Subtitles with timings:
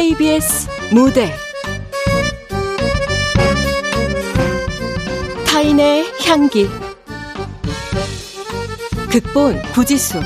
[0.00, 1.30] KBS 무대.
[5.46, 6.70] 타인의 향기.
[9.10, 10.22] 극본 구지수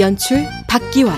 [0.00, 1.14] 연출 박기환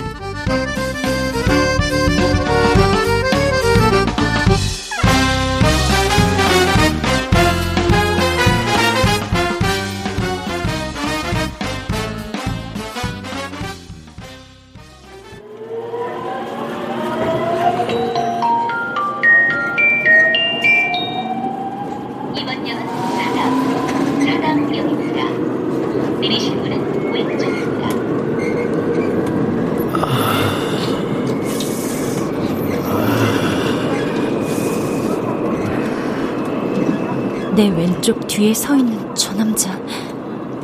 [38.37, 39.75] 뒤에 서 있는 저 남자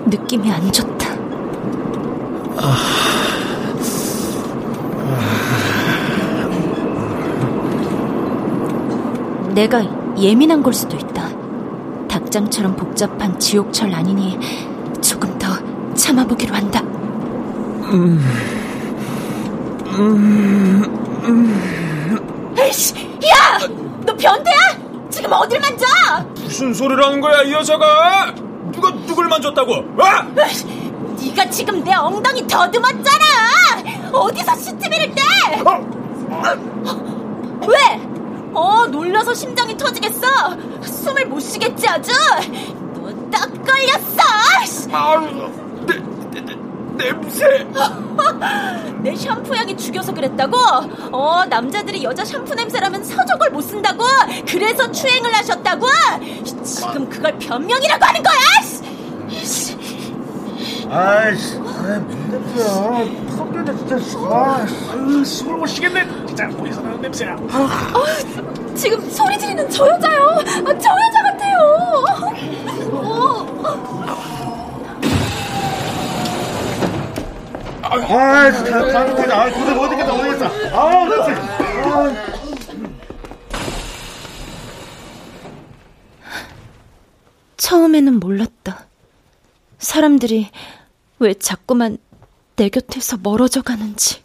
[0.06, 1.12] 느낌이 안 좋다.
[9.56, 9.84] 내가
[10.20, 11.30] 예민한 걸 수도 있다.
[12.08, 14.38] 닭장처럼 복잡한 지옥철 아니니
[15.02, 15.48] 조금 더
[15.96, 16.82] 참아보기로 한다.
[16.82, 18.20] 음.
[19.98, 20.84] 음.
[21.24, 22.54] 음.
[22.56, 23.58] 에이씨, 야!
[24.06, 24.58] 너 변태야?
[25.10, 25.73] 지금 어딜 만져?
[26.36, 28.34] 무슨 소리를 하는 거야, 이 여자가?
[28.72, 29.72] 누가 누굴 만졌다고?
[29.98, 30.24] 와!
[31.22, 33.26] 네가 지금 내 엉덩이 더듬었잖아.
[34.12, 35.22] 어디서 CCTV를 떼?
[35.66, 35.86] 어?
[37.68, 38.00] 왜?
[38.54, 40.22] 어, 놀라서 심장이 터지겠어.
[40.84, 42.12] 숨을 못 쉬겠지 아주.
[42.12, 44.22] 너 딱 걸렸어.
[44.92, 45.52] 아유,
[46.98, 47.66] 냄새.
[49.02, 50.56] 내 샴푸 향이 죽여서 그랬다고?
[51.12, 54.04] 어, 남자들이 여자 샴푸 냄새라면 서적을 못 쓴다고?
[54.48, 55.86] 그래서 추행을 하셨다고?
[56.64, 58.36] 지금 그걸 변명이라고 하는 거야?
[60.90, 63.36] 아이씨, 아이, 무슨 냄새야.
[63.36, 63.96] 섞여져, 진짜.
[64.30, 66.08] 아, 아유, 숨을 못 쉬겠네.
[66.28, 67.36] 진짜, 어디서 나는 냄새야.
[67.52, 67.92] 아.
[67.96, 70.38] 어, 지금 소리 지르는 저 여자요.
[70.40, 71.58] 아, 저 여자 같아요.
[72.92, 74.03] 어.
[78.02, 79.36] 아, 진짜 잘못하자.
[79.42, 80.14] 아, 도저히 못 이겠다.
[80.74, 82.44] 아, 그렇지.
[87.58, 88.88] 처음에는 몰랐다.
[89.78, 90.50] 사람들이
[91.20, 91.98] 왜 자꾸만
[92.56, 94.22] 내 곁에서 멀어져 가는지.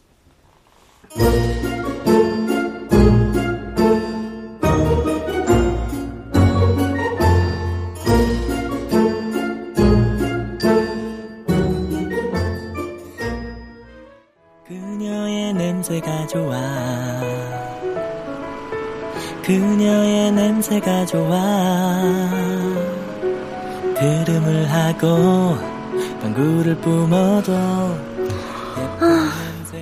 [15.99, 17.21] 냄새가 좋아
[19.43, 22.01] 그녀의 냄새가 좋아
[23.95, 25.57] 들음을 하고
[26.21, 27.53] 방구를 뿜어도
[29.01, 29.33] 아,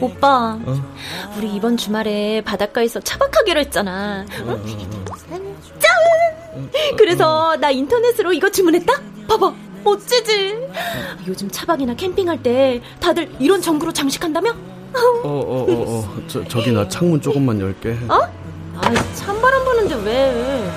[0.01, 0.95] 오빠 어?
[1.37, 4.63] 우리 이번 주말에 바닷가에서 차박하기로 했잖아 응?
[5.79, 6.97] 짠!
[6.97, 8.93] 그래서 나 인터넷으로 이거 주문했다?
[9.29, 10.57] 봐봐 멋지지?
[11.27, 14.76] 요즘 차박이나 캠핑할 때 다들 이런 전구로 장식한다며?
[14.95, 16.17] 어, 어, 어, 어.
[16.29, 17.99] 저, 저기 나 창문 조금만 열게.
[18.09, 18.15] 어?
[18.77, 20.71] 아, 찬바람 부는데 왜?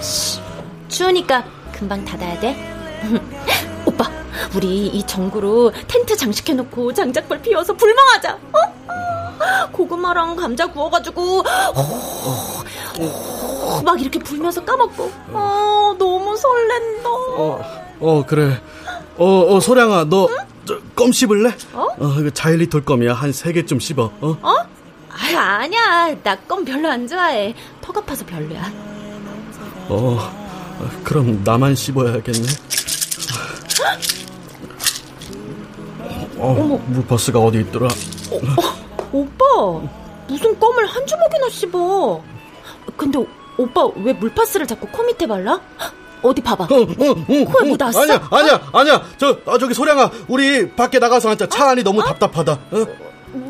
[0.00, 0.40] 씨,
[0.88, 2.56] 추우니까 금방 닫아야 돼.
[3.86, 4.10] 오빠,
[4.54, 8.38] 우리 이 전구로 텐트 장식해놓고 장작불 피워서 불멍하자.
[8.52, 9.68] 어?
[9.72, 12.64] 고구마랑 감자 구워가지고 어,
[12.98, 13.82] 어.
[13.84, 15.10] 막 이렇게 불면서 까먹고.
[15.32, 17.08] 어, 너무 설렌다.
[17.08, 17.60] 어,
[18.00, 18.60] 어 그래.
[19.16, 20.26] 어, 어, 소량아, 너.
[20.26, 20.36] 응?
[20.94, 21.54] 껌 씹을래?
[21.72, 21.86] 어?
[21.98, 23.14] 어, 자일리톨 껌이야.
[23.14, 24.12] 한 세 개쯤 씹어.
[24.20, 24.36] 어?
[24.42, 24.54] 어?
[25.10, 26.14] 아유, 아니야.
[26.22, 27.54] 나 껌 별로 안 좋아해.
[27.80, 28.72] 턱 아파서 별로야.
[29.88, 30.18] 어,
[31.04, 32.46] 그럼 나만 씹어야겠네.
[36.36, 36.76] 어, 어머.
[36.86, 37.88] 물파스가 어디 있더라?
[38.30, 39.44] 어, 어, 오빠,
[40.28, 42.22] 무슨 껌을 한 주먹이나 씹어?
[42.96, 43.18] 근데
[43.56, 45.60] 오빠 왜 물파스를 자꾸 코 밑에 발라?
[46.22, 46.64] 어디 봐봐.
[46.64, 48.02] 어, 어, 어, 코에 뭐 났어?
[48.02, 49.02] 아니야, 아니야, 아니야.
[49.16, 51.48] 저, 아, 저기 소량아, 우리 밖에 나가서 앉자.
[51.48, 52.52] 차 안이 너무 답답하다.
[52.52, 52.86] 어?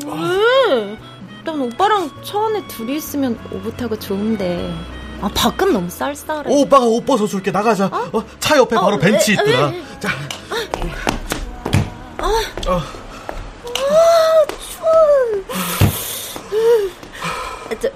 [0.05, 0.97] 왜?
[1.43, 4.73] 난 오빠랑 차 안에 둘이 있으면 오붓하고 좋은데.
[5.21, 6.49] 아, 밖은 너무 쌀쌀해.
[6.53, 7.51] 오, 오빠가 옷 벗어 줄게.
[7.51, 7.85] 나가자.
[7.87, 8.09] 어?
[8.13, 8.23] 어?
[8.39, 9.69] 차 옆에 바로 어, 벤치 있더라.
[9.71, 10.09] 에, 에, 자.
[12.17, 12.25] 아,
[12.67, 14.89] 아, 아 추워.
[17.81, 17.89] 저,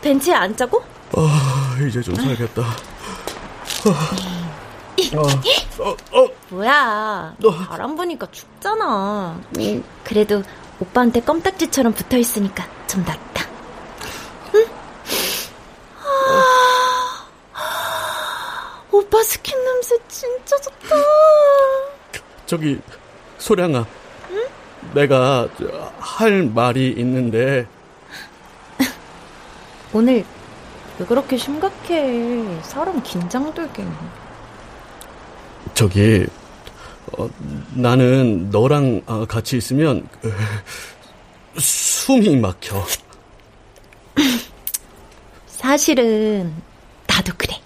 [0.00, 0.82] 벤치에 앉자고?
[1.16, 2.62] 아, 이제 좀 살겠다.
[5.16, 5.22] 어,
[5.82, 6.28] 어, 어.
[6.50, 7.34] 뭐야?
[7.68, 9.40] 바람 부니까 춥잖아.
[10.04, 10.42] 그래도
[10.78, 13.46] 오빠한테 껌딱지처럼 붙어 있으니까 좀 낫다.
[14.54, 14.66] 응?
[16.04, 17.26] 아,
[18.92, 20.96] 오빠 스킨 냄새 진짜 좋다.
[22.46, 22.80] 저기
[23.38, 23.86] 소량아,
[24.30, 24.46] 응?
[24.94, 25.48] 내가
[25.98, 27.66] 할 말이 있는데.
[29.92, 30.24] 오늘
[31.00, 32.44] 왜 그렇게 심각해?
[32.62, 33.86] 사람 긴장되게.
[35.72, 36.26] 저기,
[37.16, 37.26] 어,
[37.72, 40.28] 나는 너랑 어, 같이 있으면 어,
[41.58, 42.84] 숨이 막혀.
[45.46, 46.52] 사실은
[47.06, 47.56] 나도 그래.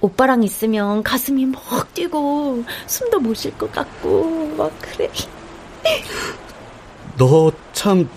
[0.00, 5.10] 오빠랑 있으면 가슴이 막 뛰고 숨도 못 쉴 것 같고 막 그래.
[7.18, 8.08] 너 참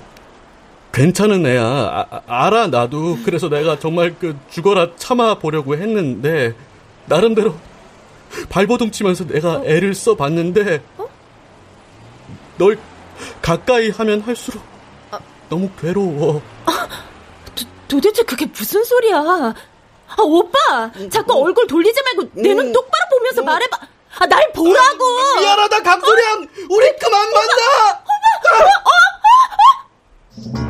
[0.92, 1.64] 괜찮은 애야.
[1.64, 3.20] 아, 알아 나도.
[3.24, 6.56] 그래서 내가 정말 그 죽어라 참아 보려고 했는데
[7.06, 7.56] 나름대로
[8.50, 9.64] 발버둥 치면서 내가 어?
[9.66, 11.06] 애를 써 봤는데 어?
[12.58, 12.78] 널
[13.42, 14.62] 가까이 하면 할수록
[15.12, 15.20] 아,
[15.50, 16.42] 너무 괴로워.
[16.66, 16.88] 아,
[17.56, 19.18] 도, 도대체 그게 무슨 소리야?
[19.18, 20.92] 아, 오빠!
[21.12, 23.46] 자꾸 음, 얼굴 돌리지 말고 내 눈 똑바로 보면서 음.
[23.46, 23.78] 말해봐.
[24.20, 25.06] 아, 날 보라고!
[25.06, 26.44] 아, 미안하다, 강소량!
[26.44, 26.48] 어?
[26.72, 27.54] 우리 그만 만나!
[27.94, 28.58] 오빠!
[28.58, 28.80] 오빠!
[30.66, 30.69] 어?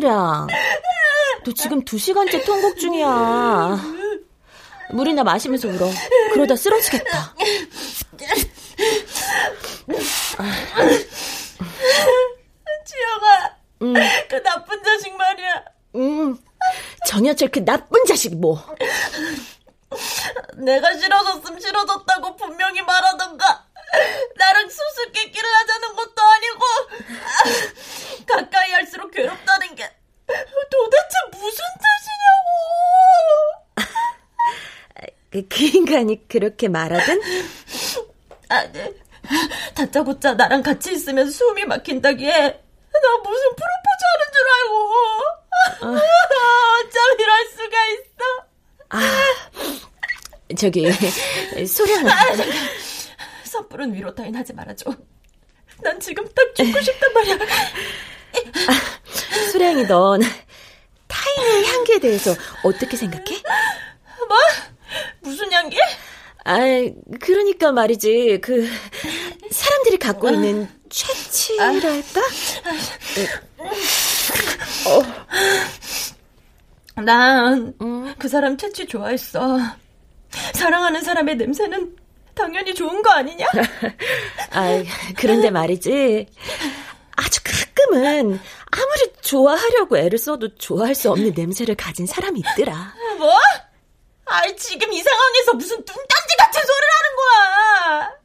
[0.00, 0.46] 강수량,
[1.44, 3.78] 너 지금 두 시간째 통곡 중이야.
[4.92, 5.90] 물이나 마시면서 울어.
[6.32, 7.34] 그러다 쓰러지겠다.
[12.86, 13.94] 지영아, 응.
[14.28, 15.64] 그 나쁜 자식 말이야.
[15.96, 16.38] 응.
[17.06, 18.64] 정여철 그 나쁜 자식 뭐.
[20.56, 23.66] 내가 싫어졌음 싫어졌다고 분명히 말하던가.
[24.36, 26.64] 나랑 수수께끼를 하자는 것도 아니고
[28.24, 29.90] 가까이 할수록 괴롭다는 게
[30.70, 32.48] 도대체 무슨 뜻이냐고.
[35.32, 35.48] 그,
[36.00, 37.20] 그 인간이 그렇게 말하든?
[38.48, 38.90] 아, 네.
[39.74, 44.74] 다짜고짜 나랑 같이 있으면 숨이 막힌다기에 나 무슨 프로포즈 하는 줄 알고.
[45.82, 45.84] 어.
[46.80, 48.24] 어쩜 이럴 수가 있어.
[48.90, 49.00] 아,
[50.56, 50.90] 저기,
[51.66, 52.10] 소량아.
[53.44, 54.90] 섣부른 위로 따윈 하지 말아줘.
[55.82, 57.34] 난 지금 딱 죽고 싶단 말이야.
[57.36, 57.38] 아,
[59.50, 60.20] 수량이 넌
[61.06, 63.42] 타인의 향기에 대해서 어떻게 생각해?
[64.28, 64.36] 뭐?
[65.20, 65.76] 무슨 향기?
[66.44, 66.58] 아,
[67.20, 68.40] 그러니까 말이지.
[68.42, 68.68] 그
[69.50, 70.30] 사람들이 갖고 어.
[70.30, 72.20] 있는 최치랄까?
[74.86, 75.02] 어.
[77.02, 78.14] 난그 음.
[78.28, 79.58] 사람 채취 좋아했어.
[80.54, 81.96] 사랑하는 사람의 냄새는
[82.34, 83.46] 당연히 좋은 거 아니냐?
[84.52, 84.82] 아,
[85.16, 86.26] 그런데 말이지.
[87.16, 88.38] 아주 가끔은
[88.70, 92.94] 아무리 좋아하려고 애를 써도 좋아할 수 없는 냄새를 가진 사람이 있더라.
[93.18, 93.30] 뭐?
[94.32, 98.20] 아이, 지금 이 상황에서 무슨 뚱딴지 같은 소리를 하는 거야!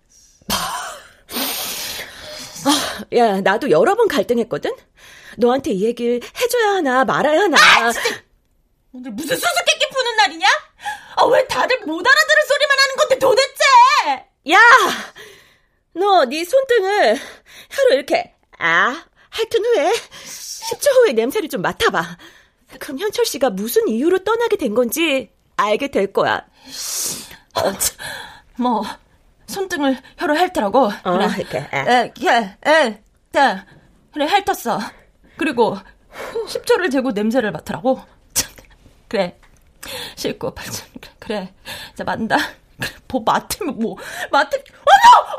[2.68, 4.72] 아, 야, 나도 여러 번 갈등했거든?
[5.38, 7.58] 너한테 이 얘기를 해줘야 하나 말아야 하나.
[7.60, 8.22] 아, 진짜!
[8.94, 10.48] 오늘 무슨 수수께끼 푸는 날이냐?
[11.16, 13.64] 아, 왜 다들 못 알아들을 소리만 하는 건데 도대체!
[14.52, 14.60] 야!
[15.94, 17.18] 너 네 손등을
[17.72, 22.18] 혀로 이렇게 아 핥은 후에 10초 후에 냄새를 좀 맡아봐.
[22.80, 26.46] 그럼 현철 씨가 무슨 이유로 떠나게 된 건지 알게 될 거야.
[27.56, 27.62] 어,
[28.58, 28.84] 뭐
[29.48, 30.92] 손등을 혀로 핥더라고.
[31.04, 31.28] 어, 그래.
[31.38, 31.58] 이렇게.
[31.72, 33.66] 에, 에, 에, 자,
[34.14, 34.80] 그래 핥았어.
[35.38, 35.78] 그리고
[36.48, 38.02] 10초를 재고 냄새를 맡으라고.
[39.08, 39.38] 그래.
[40.16, 40.88] 씻고 발전.
[41.20, 41.54] 그래.
[41.96, 42.38] 자, 만다.
[43.08, 43.96] 뭐 맡으면 뭐
[44.32, 45.36] 맡으 어머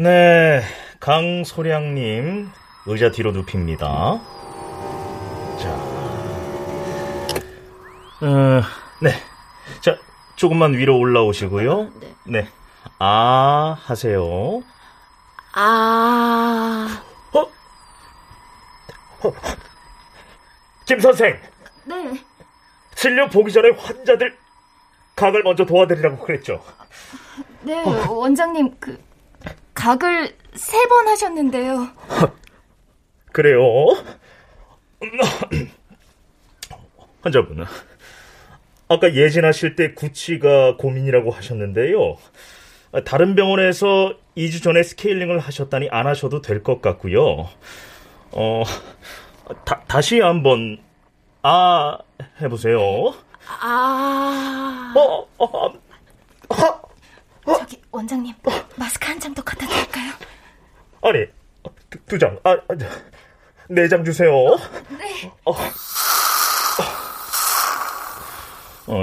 [0.00, 0.62] 네,
[0.98, 2.48] 강소량님
[2.86, 4.18] 의자 뒤로 눕힙니다.
[5.60, 5.70] 자,
[8.22, 8.62] 어,
[9.02, 9.10] 네.
[9.82, 9.98] 자,
[10.36, 11.90] 조금만 위로 올라오시고요.
[12.00, 12.14] 네.
[12.24, 12.48] 네.
[12.98, 14.62] 아, 하세요.
[15.54, 17.02] 아.
[17.34, 17.40] 어?
[17.40, 19.34] 어?
[20.86, 21.38] 김 선생.
[21.84, 22.24] 네.
[22.94, 24.34] 진료 보기 전에 환자들
[25.14, 26.64] 각을 먼저 도와드리라고 그랬죠.
[27.60, 28.12] 네, 어.
[28.12, 29.09] 원장님 그
[29.90, 31.88] 각을 세 번 하셨는데요.
[33.32, 33.60] 그래요?
[37.22, 37.64] 환자분은
[38.88, 42.16] 아까 예진하실 때 구치가 고민이라고 하셨는데요.
[43.06, 47.48] 다른 병원에서 2주 전에 스케일링을 하셨다니 안 하셔도 될 것 같고요.
[48.32, 48.62] 어,
[49.64, 50.78] 다, 다시 한번
[51.42, 51.96] 아
[52.42, 53.14] 해보세요.
[53.62, 54.92] 아.
[54.96, 55.66] 어, 어,
[56.48, 56.82] 어,
[57.58, 58.34] 저기 원장님
[58.76, 60.12] 마스크 한 장 더 갖다 드릴까요?
[61.02, 61.26] 아니
[61.90, 62.56] 두, 두 장, 아,
[63.68, 64.30] 네 장 주세요.
[64.98, 65.30] 네.
[65.44, 65.52] 어,
[68.86, 69.02] 어,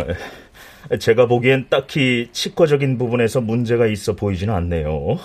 [0.99, 5.17] 제가 보기엔 딱히 치과적인 부분에서 문제가 있어 보이지는 않네요.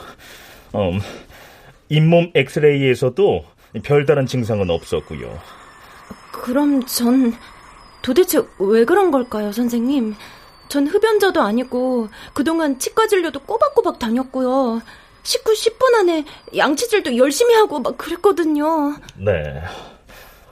[0.74, 1.00] 음,
[1.88, 3.44] 잇몸 엑스레이에서도
[3.84, 5.38] 별다른 증상은 없었고요.
[6.32, 7.34] 그럼 전
[8.02, 10.14] 도대체 왜 그런 걸까요, 선생님?
[10.72, 14.80] 전 흡연자도 아니고 그동안 치과 진료도 꼬박꼬박 다녔고요.
[15.22, 16.24] 식후 10분 안에
[16.56, 18.96] 양치질도 열심히 하고 막 그랬거든요.
[19.18, 19.60] 네.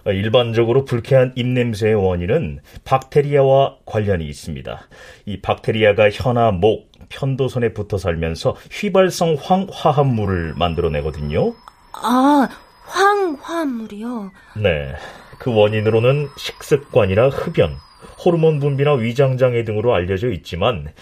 [0.04, 4.88] 일반적으로 불쾌한 입냄새의 원인은 박테리아와 관련이 있습니다.
[5.24, 11.54] 이 박테리아가 혀나 목, 편도선에 붙어 살면서 휘발성 황화합물을 만들어내거든요.
[11.94, 12.46] 아,
[12.84, 14.32] 황화물이요?
[14.58, 14.94] 네.
[15.38, 17.78] 그 원인으로는 식습관이나 흡연,
[18.24, 20.92] 호르몬 분비나 위장 장애 등으로 알려져 있지만,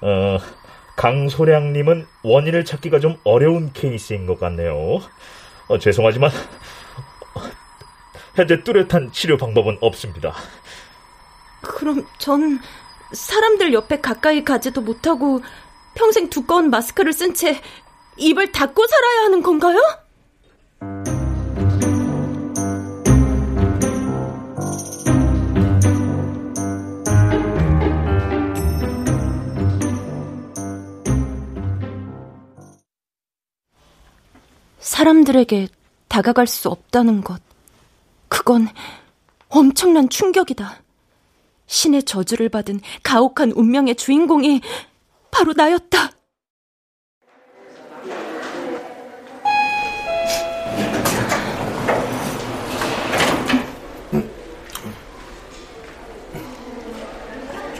[0.00, 0.38] 어,
[0.96, 5.00] 강소량님은 원인을 찾기가 좀 어려운 케이스인 것 같네요.
[5.68, 6.30] 어, 죄송하지만,
[8.34, 10.34] 현재 뚜렷한 치료 방법은 없습니다.
[11.62, 12.58] 그럼 전
[13.12, 15.42] 사람들 옆에 가까이 가지도 못하고
[15.94, 17.60] 평생 두꺼운 마스크를 쓴 채
[18.16, 19.78] 입을 닫고 살아야 하는 건가요?
[34.92, 35.68] 사람들에게
[36.08, 37.40] 다가갈 수 없다는 것.
[38.28, 38.68] 그건
[39.48, 40.82] 엄청난 충격이다.
[41.66, 44.60] 신의 저주를 받은 가혹한 운명의 주인공이
[45.30, 46.10] 바로 나였다.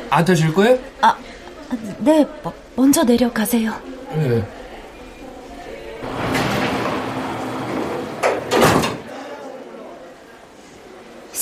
[0.09, 0.79] 안 타실 거예요?
[1.03, 1.19] 아,
[1.99, 2.27] 네,
[2.75, 3.79] 먼저 내려가세요.
[4.15, 4.62] 네.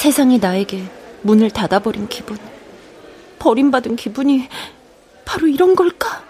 [0.01, 0.83] 세상이 나에게
[1.21, 2.39] 문을 닫아버린 기분.
[3.39, 4.49] 버림받은 기분이
[5.27, 6.25] 바로 이런 걸까?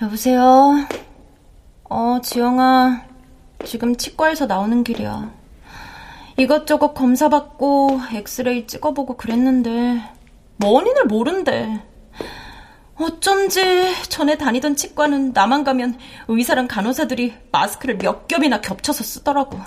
[0.00, 0.86] 여보세요?
[1.88, 3.04] 어, 지영아.
[3.64, 5.39] 지금 치과에서 나오는 길이야.
[6.40, 10.00] 이것저것 검사받고 엑스레이 찍어보고 그랬는데
[10.64, 11.82] 원인을 모른대.
[12.94, 13.60] 어쩐지
[14.08, 19.60] 전에 다니던 치과는 나만 가면 의사랑 간호사들이 마스크를 몇 겹이나 겹쳐서 쓰더라고.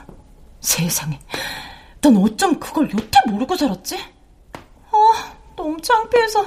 [0.62, 1.20] 세상에.
[2.02, 4.00] 난 어쩜 그걸 여태 모르고 살았지?
[4.92, 6.44] 아, 너무 창피해서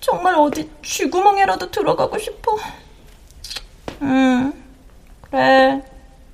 [0.00, 2.56] 정말 어디 쥐구멍에라도 들어가고 싶어.
[4.00, 4.54] 응,
[5.20, 5.82] 그래.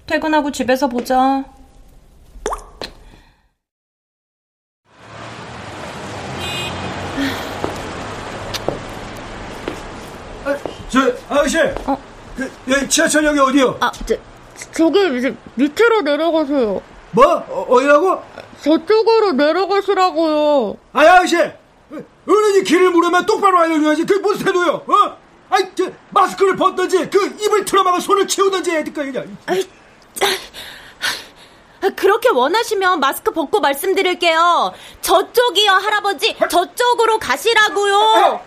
[0.07, 1.56] 퇴근하고 집에서 보자.
[10.97, 11.59] 저 아저씨.
[11.85, 12.03] 어?
[12.37, 13.77] 그, 여기 지하철역이 어디요?
[13.81, 14.17] 아, 저,
[14.73, 16.81] 저기 이제 밑으로 내려가세요.
[17.11, 17.27] 뭐?
[17.27, 18.23] 어, 어디라고?
[18.63, 20.77] 저쪽으로 내려가시라고요.
[20.95, 21.37] 아, 아저씨.
[22.27, 24.07] 어른이 길을 물으면 똑바로 알려줘야지.
[24.07, 24.85] 그게 무슨 태도요?
[24.87, 25.17] 어?
[25.51, 29.37] 아이, 저, 마스크를 벗든지, 그 입을 틀어막아 손을 치우든지 해야 될까, 그냥.
[29.47, 29.65] 아이,
[31.95, 34.73] 그렇게 원하시면 마스크 벗고 말씀드릴게요.
[35.03, 36.35] 저쪽이요, 할아버지.
[36.49, 38.41] 저쪽으로 가시라고요.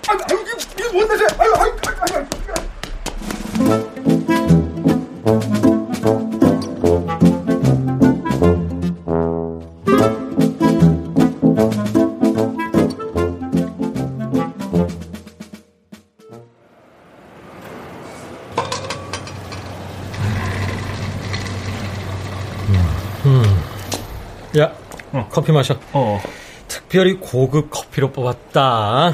[25.50, 25.80] 커피 마셔.
[25.94, 26.22] 어.
[26.68, 29.14] 특별히 고급 커피로 뽑았다.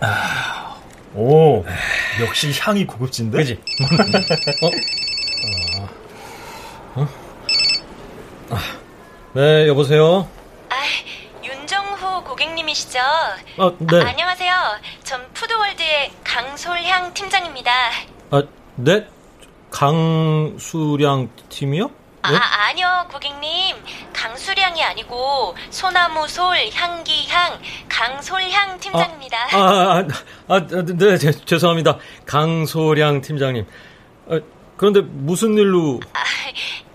[0.00, 0.76] 아,
[1.14, 1.64] 오,
[2.20, 3.38] 역시 향이 고급진데?
[3.38, 3.60] 그지?
[6.96, 7.00] 어?
[7.00, 7.08] 어?
[8.50, 8.58] 아,
[9.32, 10.28] 네, 여보세요?
[10.68, 10.76] 아,
[11.42, 12.98] 윤정호 고객님이시죠?
[12.98, 14.02] 아, 네.
[14.02, 14.52] 아, 안녕하세요.
[15.04, 17.72] 전 푸드월드의 강솔향 팀장입니다.
[18.30, 18.42] 아,
[18.74, 19.06] 네?
[19.70, 22.01] 강수량 팀이요?
[22.30, 22.36] 네?
[22.36, 23.76] 아, 아니요, 고객님.
[24.12, 29.38] 강수량이 아니고 소나무 솔, 향기 향, 강솔향 팀장입니다.
[29.52, 30.04] 아, 아,
[30.48, 31.98] 아, 아 네, 제, 죄송합니다.
[32.24, 33.66] 강소량 팀장님.
[34.30, 34.40] 아,
[34.76, 36.00] 그런데 무슨 일로?
[36.12, 36.20] 아,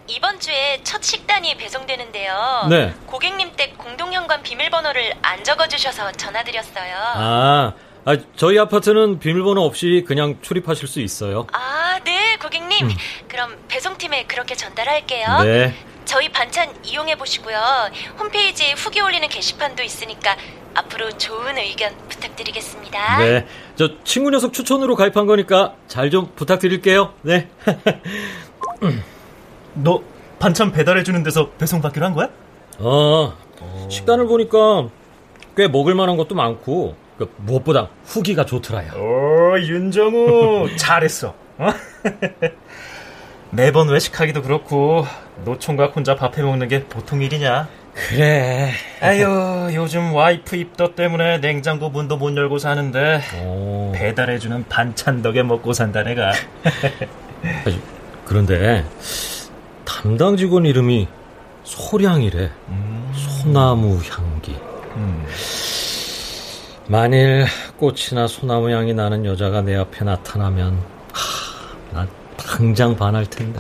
[0.08, 2.68] 이번 주에 첫 식단이 배송되는데요.
[2.70, 2.94] 네.
[3.06, 6.96] 고객님 댁 공동현관 비밀번호를 안 적어주셔서 전화드렸어요.
[6.98, 7.74] 아,
[8.10, 11.46] 아, 저희 아파트는 비밀번호 없이 그냥 출입하실 수 있어요.
[11.52, 12.86] 아, 네, 고객님.
[12.86, 12.90] 음.
[13.28, 15.28] 그럼 배송팀에 그렇게 전달할게요.
[15.44, 15.74] 네.
[16.06, 17.58] 저희 반찬 이용해 보시고요.
[18.18, 20.38] 홈페이지에 후기 올리는 게시판도 있으니까
[20.74, 23.18] 앞으로 좋은 의견 부탁드리겠습니다.
[23.20, 23.46] 네.
[23.76, 27.14] 저 친구 녀석 추천으로 가입한 거니까 잘 좀 부탁드릴게요.
[27.24, 27.50] 네.
[29.74, 30.02] 너
[30.40, 32.30] 반찬 배달해 주는 데서 배송 받기로 한 거야?
[32.80, 33.34] 어,
[33.90, 34.88] 식단을 보니까
[35.58, 38.92] 꽤 먹을 만한 것도 많고, 그 무엇보다 후기가 좋더라요.
[38.94, 41.34] 오, 윤정우, 잘했어.
[41.58, 41.70] 어?
[43.52, 45.06] 매번 외식하기도 그렇고,
[45.46, 47.68] 노총각 혼자 밥해 먹는 게 보통 일이냐?
[47.94, 48.72] 그래.
[49.02, 53.92] 아유, 요즘 와이프 입덧 때문에 냉장고 문도 못 열고 사는데, 오.
[53.96, 56.32] 배달해주는 반찬 덕에 먹고 산다, 내가.
[58.26, 58.86] 그런데,
[59.86, 61.08] 담당 직원 이름이
[61.64, 62.52] 소량이래.
[63.16, 64.56] 소나무 향기.
[64.96, 65.26] 음.
[66.89, 67.46] 만일
[67.77, 73.60] 꽃이나 소나무 향이 나는 여자가 내 앞에 나타나면, 하, 나 당장 반할 텐데.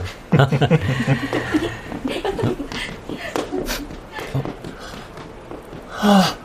[5.99, 6.37] 아,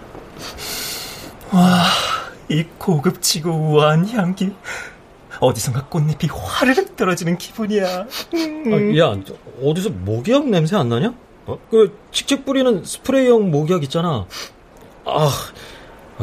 [1.52, 1.84] 와,
[2.48, 4.52] 이 고급지고 우아한 향기.
[5.38, 7.86] 어디선가 꽃잎이 화르륵 떨어지는 기분이야.
[7.86, 11.14] 아, 야, 저, 어디서 모기약 냄새 안 나냐?
[11.46, 11.58] 어?
[11.70, 14.26] 그 직접 뿌리는 스프레이용 모기약 있잖아.
[15.04, 15.30] 아, 아,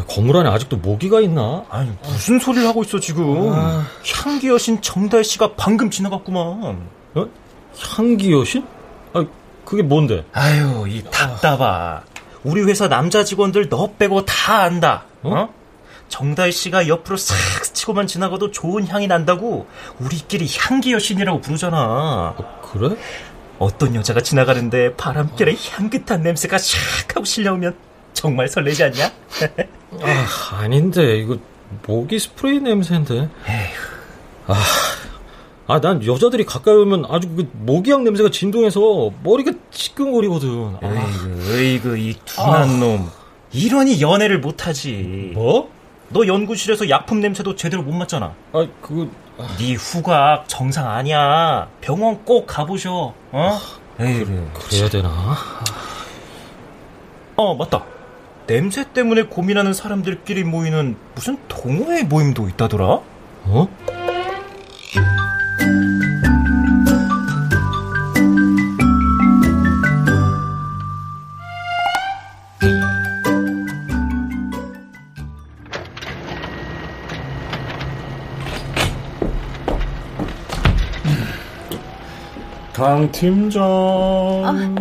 [0.07, 1.63] 건물 안에 아직도 모기가 있나?
[1.69, 3.51] 아니, 무슨 소리를 하고 있어, 지금.
[3.53, 3.85] 아.
[4.23, 6.87] 향기 여신 정달 씨가 방금 지나갔구만.
[7.15, 7.25] 어?
[7.95, 8.65] 향기 여신?
[9.13, 9.25] 아,
[9.65, 10.25] 그게 뭔데?
[10.33, 12.03] 아유, 이 답답아.
[12.43, 15.05] 우리 회사 남자 직원들 너 빼고 다 안다.
[15.23, 15.49] 어?
[16.07, 19.67] 정다희 씨가 옆으로 싹 스치고만 지나가도 좋은 향이 난다고
[19.99, 22.35] 우리끼리 향기 여신이라고 부르잖아.
[22.63, 22.95] 그래?
[23.59, 27.75] 어떤 여자가 지나가는데 바람결에 향긋한 냄새가 샥 하고 실려오면
[28.19, 29.11] 정말 설레지 않냐?
[30.01, 31.37] 아, 아닌데 이거
[31.87, 33.29] 모기 스프레이 냄새인데.
[34.45, 34.55] 아,
[35.67, 40.49] 아, 난 여자들이 가까이 오면 아주 그 모기향 냄새가 진동해서 머리가 지끈거리거든.
[40.81, 40.87] 아.
[40.87, 43.09] 에이그, 에이그, 이 둔한 놈.
[43.53, 45.31] 이러니 연애를 못하지.
[45.33, 45.71] 뭐?
[46.09, 48.33] 너 연구실에서 약품 냄새도 제대로 못 맡잖아.
[48.51, 49.07] 아, 그거.
[49.57, 51.69] 네 후각 정상 아니야.
[51.79, 53.13] 병원 꼭 가보셔.
[53.31, 53.59] 어?
[54.01, 54.51] 에이 그.
[54.55, 55.37] 그래야 되나?
[57.37, 57.85] 어, 맞다.
[58.49, 62.99] 냄새 때문에 고민하는 사람들끼리 모이는 무슨 동호회 모임도 있다더라?
[63.43, 63.67] 어?
[82.73, 83.61] 강 팀장.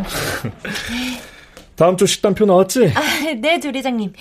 [1.78, 2.92] 다음 주 식단표 나왔지?
[2.96, 3.00] 아,
[3.40, 4.12] 네, 조리장님.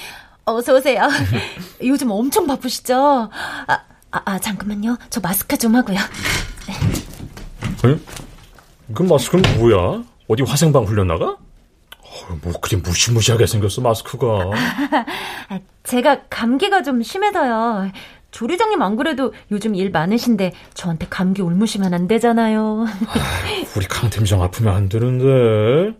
[0.45, 1.01] 어서 오세요.
[1.83, 2.95] 요즘 엄청 바쁘시죠?
[2.95, 3.79] 아,
[4.11, 4.97] 아, 아, 잠깐만요.
[5.09, 5.97] 저 마스크 좀 하고요.
[7.83, 7.99] 아니,
[8.93, 10.03] 그 마스크는 뭐야?
[10.27, 11.25] 어디 화생방 훈련 나가?
[11.29, 14.51] 어, 뭐 그리 무시무시하게 생겼어 마스크가.
[15.49, 17.91] 아, 제가 감기가 좀 심해서요.
[18.37, 22.85] 조리장님 안 그래도 요즘 일 많으신데 저한테 감기 옮으시면 안 되잖아요.
[23.75, 25.97] 우리 강 팀장 아프면 안 되는데.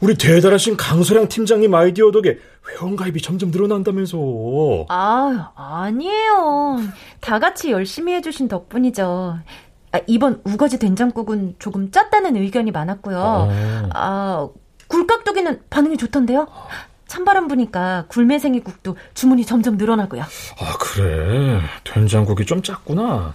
[0.00, 2.36] 우리 대단하신 강소량 팀장님 아이디어 덕에
[2.68, 4.18] 회원가입이 점점 늘어난다면서.
[4.88, 6.80] 아, 아니에요.
[7.20, 9.38] 다 같이 열심히 해주신 덕분이죠.
[9.92, 13.18] 아, 이번 우거지 된장국은 조금 짰다는 의견이 많았고요.
[13.20, 13.88] 어.
[13.94, 14.48] 아,
[14.88, 16.48] 굴깍두기는 반응이 좋던데요.
[17.08, 20.22] 찬바람 부니까 굴매생이국도 주문이 점점 늘어나고요.
[20.22, 23.34] 아 그래 된장국이 좀 작구나.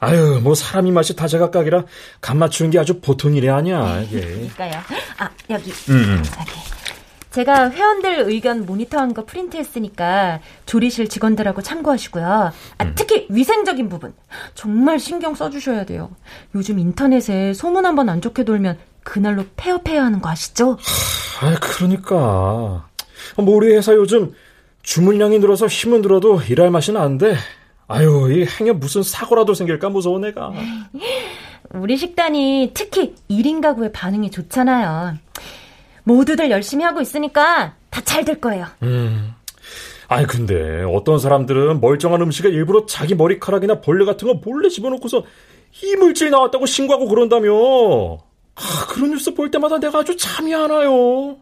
[0.00, 1.84] 아유 뭐 사람이 맛이 다 제각각이라
[2.20, 4.20] 간 맞추는 게 아주 보통 일이 아니야 이게.
[4.56, 4.80] 그러니까요.
[5.18, 5.70] 아 여기.
[5.90, 6.22] 음.
[6.40, 6.68] 여기.
[7.30, 12.52] 제가 회원들 의견 모니터한 거 프린트했으니까 조리실 직원들하고 참고하시고요.
[12.78, 14.14] 아, 특히 위생적인 부분
[14.54, 16.10] 정말 신경 써주셔야 돼요.
[16.54, 20.76] 요즘 인터넷에 소문 한번 안 좋게 돌면 그날로 폐업해야 하는 거 아시죠?
[21.40, 22.14] 아 그러니까
[23.36, 24.34] 뭐 우리 회사 요즘
[24.82, 27.36] 주문량이 늘어서 힘은 들어도 일할 맛이 나는데
[27.86, 30.52] 아유 이 행여 무슨 사고라도 생길까 무서워 내가.
[31.74, 35.16] 우리 식단이 특히 1인 가구의 반응이 좋잖아요.
[36.04, 38.66] 모두들 열심히 하고 있으니까 다 잘 될 거예요.
[38.82, 39.34] 음.
[40.08, 45.24] 아니 근데 어떤 사람들은 멀쩡한 음식을 일부러 자기 머리카락이나 벌레 같은 거 몰래 집어넣고서
[45.82, 48.18] 이물질 나왔다고 신고하고 그런다며.
[48.58, 51.38] 아, 그런 뉴스 볼 때마다 내가 아주 잠이 안 와요.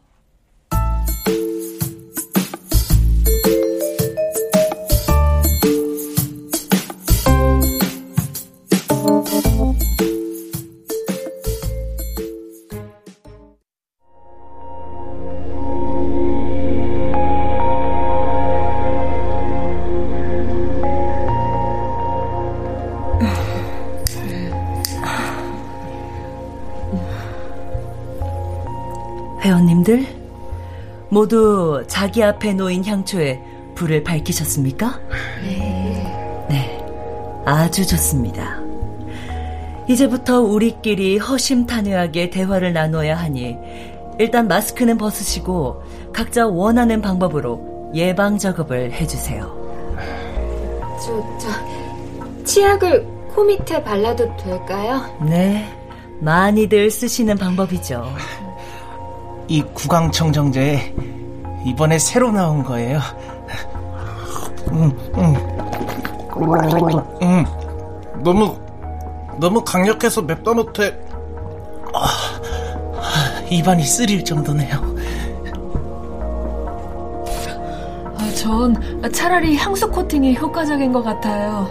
[31.17, 33.43] 모두 자기 앞에 놓인 향초에
[33.75, 35.01] 불을 밝히셨습니까?
[35.43, 36.47] 네.
[36.47, 36.85] 네.
[37.47, 38.61] 아주 좋습니다.
[39.89, 43.57] 이제부터 우리끼리 허심탄회하게 대화를 나눠야 하니
[44.19, 49.97] 일단 마스크는 벗으시고 각자 원하는 방법으로 예방 작업을 해주세요.
[51.03, 55.01] 저, 저, 치약을 코 밑에 발라도 될까요?
[55.27, 55.67] 네,
[56.21, 58.05] 많이들 쓰시는 방법이죠.
[59.49, 60.95] 이 구강청정제
[61.67, 63.01] 이번에 새로 나온 거예요.
[64.71, 65.35] 음, 음.
[67.23, 67.45] 음.
[68.23, 68.57] 너무
[69.39, 70.95] 너무 강력해서 맵다 못해
[71.93, 74.77] 아, 입안이 쓰릴 정도네요.
[78.17, 81.69] 아, 전 차라리 향수 코팅이 효과적인 것 같아요.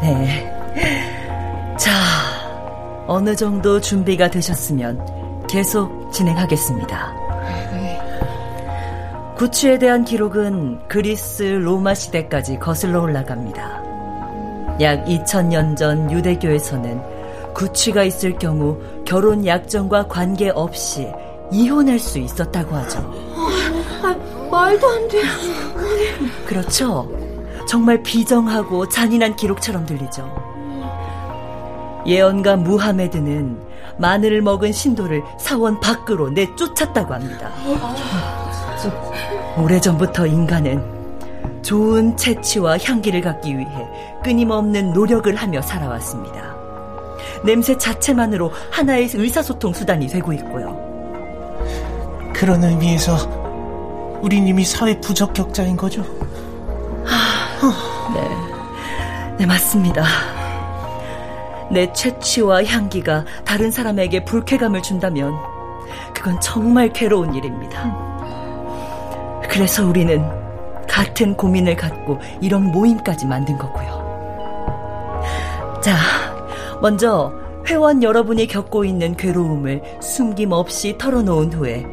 [0.00, 0.50] 네.
[1.78, 1.90] 자,
[3.06, 7.15] 어느 정도 준비가 되셨으면 계속 진행하겠습니다.
[9.36, 13.84] 구취에 대한 기록은 그리스 로마 시대까지 거슬러 올라갑니다.
[14.80, 21.12] 약 2000년 전 유대교에서는 구취가 있을 경우 결혼 약정과 관계없이
[21.52, 22.98] 이혼할 수 있었다고 하죠.
[24.02, 24.16] 아,
[24.50, 25.24] 말도 안 돼요.
[26.46, 27.06] 그렇죠.
[27.68, 30.46] 정말 비정하고 잔인한 기록처럼 들리죠.
[32.06, 33.58] 예언가 무하메드는
[33.98, 37.50] 마늘을 먹은 신도를 사원 밖으로 내쫓았다고 합니다.
[39.56, 40.96] 오래전부터 인간은
[41.62, 43.88] 좋은 채취와 향기를 갖기 위해
[44.22, 46.54] 끊임없는 노력을 하며 살아왔습니다.
[47.44, 50.76] 냄새 자체만으로 하나의 의사소통 수단이 되고 있고요.
[52.34, 56.02] 그런 의미에서 우린 이미 사회 부적격자인 거죠?
[58.14, 58.28] 네.
[59.38, 60.04] 네, 맞습니다.
[61.70, 65.34] 내 채취와 향기가 다른 사람에게 불쾌감을 준다면
[66.14, 68.15] 그건 정말 괴로운 일입니다.
[69.56, 70.22] 그래서 우리는
[70.86, 74.04] 같은 고민을 갖고 이런 모임까지 만든 거고요.
[75.82, 75.96] 자,
[76.82, 77.32] 먼저
[77.66, 81.86] 회원 여러분이 겪고 있는 괴로움을 숨김없이 털어놓은 후에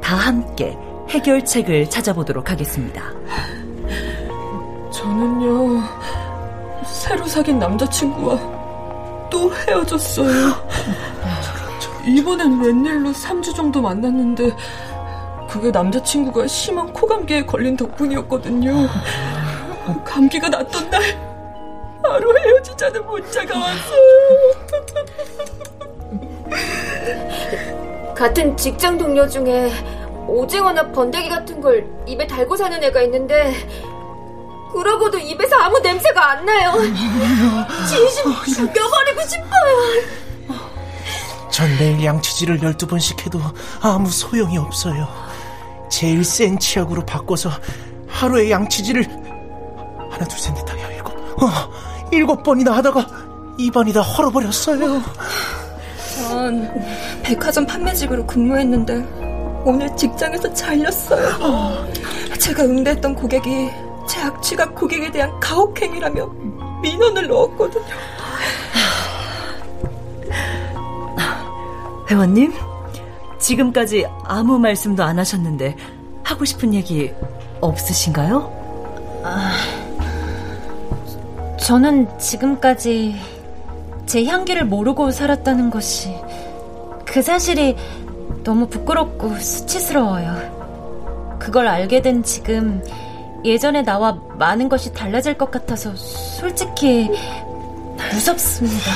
[0.00, 0.78] 다 함께
[1.08, 3.02] 해결책을 찾아보도록 하겠습니다.
[4.92, 5.82] 저는요,
[6.86, 10.54] 새로 사귄 남자친구와 또 헤어졌어요.
[12.06, 14.52] 이번엔 웬일로 3주 정도 만났는데,
[15.58, 18.88] 그게 남자친구가 심한 코감기에 걸린 덕분이었거든요.
[20.04, 21.02] 감기가 났던 날,
[22.00, 24.54] 바로 헤어지자는 문자가 왔어요.
[28.14, 29.72] 같은 직장 동료 중에
[30.28, 33.52] 오징어나 번데기 같은 걸 입에 달고 사는 애가 있는데
[34.72, 36.74] 그러고도 입에서 아무 냄새가 안 나요.
[37.88, 40.28] 진심 죽여버리고 싶어요.
[41.50, 43.40] 전 매일 양치질을 12번씩 해도
[43.80, 45.27] 아무 소용이 없어요.
[45.90, 47.50] 제일 센 치약으로 바꿔서
[48.08, 49.06] 하루에 양치질을
[50.10, 51.48] 하나 둘 셋 넷 다여 일곱 어,
[52.12, 53.06] 일곱 번이나 하다가
[53.58, 55.02] 입안이 다 헐어버렸어요.
[56.28, 61.86] 전 백화점 판매직으로 근무했는데 오늘 직장에서 잘렸어요.
[62.38, 63.70] 제가 응대했던 고객이
[64.08, 66.26] 제 악취가 고객에 대한 가혹행위라며
[66.82, 67.84] 민원을 넣었거든요.
[72.10, 72.52] 회원님,
[73.48, 75.74] 지금까지 아무 말씀도 안 하셨는데
[76.22, 77.10] 하고 싶은 얘기
[77.62, 79.22] 없으신가요?
[79.24, 79.52] 아,
[81.58, 83.16] 저는 지금까지
[84.04, 86.14] 제 향기를 모르고 살았다는 것이
[87.06, 87.74] 그 사실이
[88.44, 91.38] 너무 부끄럽고 수치스러워요.
[91.38, 92.84] 그걸 알게 된 지금
[93.46, 97.08] 예전에 나와 많은 것이 달라질 것 같아서 솔직히
[98.12, 98.90] 무섭습니다.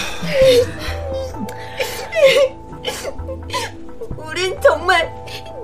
[4.42, 5.08] 우린 정말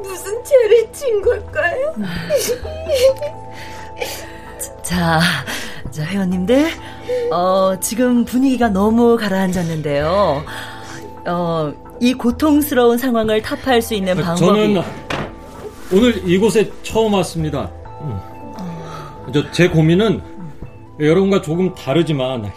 [0.02, 1.94] 무슨 죄를 진 걸까요?
[4.82, 5.20] 자,
[5.90, 6.70] 자, 회원님들,
[7.32, 10.44] 어, 지금 분위기가 너무 가라앉았는데요.
[11.26, 14.38] 어, 이 고통스러운 상황을 타파할 수 있는 방법이.
[14.38, 14.82] 저는
[15.92, 17.68] 오늘 이곳에 처음 왔습니다.
[19.34, 20.22] 저제 고민은
[21.00, 22.50] 여러분과 조금 다르지만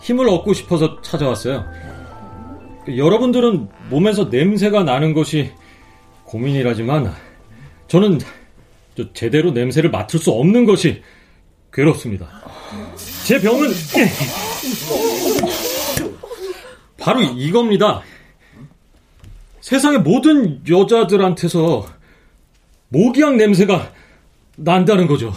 [0.00, 1.64] 힘을 얻고 싶어서 찾아왔어요.
[2.88, 5.52] 여러분들은 몸에서 냄새가 나는 것이
[6.24, 7.12] 고민이라지만
[7.88, 8.20] 저는
[9.14, 11.02] 제대로 냄새를 맡을 수 없는 것이
[11.72, 12.26] 괴롭습니다.
[13.24, 13.68] 제 병은
[16.98, 18.02] 바로 이겁니다.
[19.60, 21.86] 세상의 모든 여자들한테서
[22.88, 23.92] 모기향 냄새가
[24.56, 25.32] 난다는 거죠.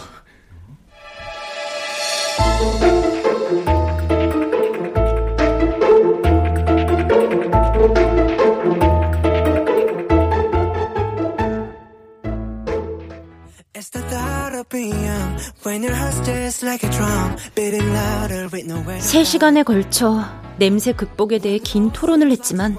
[19.00, 20.24] 세 시간에 걸쳐
[20.58, 22.78] 냄새 극복에 대해 긴 토론을 했지만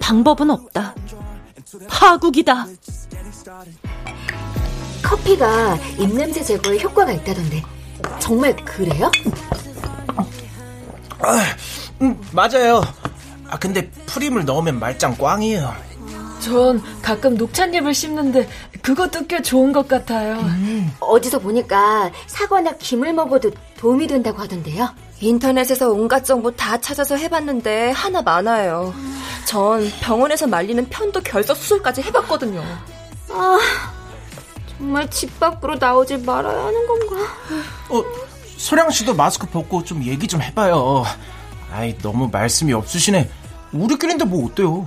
[0.00, 0.94] 방법은 없다.
[1.88, 2.66] 파국이다.
[5.02, 7.62] 커피가 입냄새 제거에 효과가 있다던데
[8.18, 9.10] 정말 그래요?
[11.20, 11.38] 아,
[12.02, 12.82] 음, 맞아요.
[13.48, 15.74] 아 근데 프림을 넣으면 말짱 꽝이에요.
[16.44, 18.46] 전 가끔 녹차잎을 씹는데
[18.82, 20.34] 그것도 꽤 좋은 것 같아요.
[20.40, 20.92] 음.
[21.00, 24.90] 어디서 보니까 사과나 김을 먹어도 도움이 된다고 하던데요.
[25.20, 28.92] 인터넷에서 온갖 정보 다 찾아서 해봤는데 하나 많아요.
[29.46, 32.62] 전 병원에서 말리는 편도 결석 수술까지 해봤거든요.
[33.30, 33.58] 아,
[34.76, 37.16] 정말 집 밖으로 나오지 말아야 하는 건가?
[37.88, 38.04] 어,
[38.58, 41.04] 소량 씨도 마스크 벗고 좀 얘기 좀 해봐요.
[41.72, 43.30] 아이, 너무 말씀이 없으시네.
[43.72, 44.86] 우리끼리인데 뭐 어때요?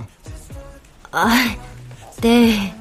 [1.10, 1.56] 아,
[2.20, 2.74] 네.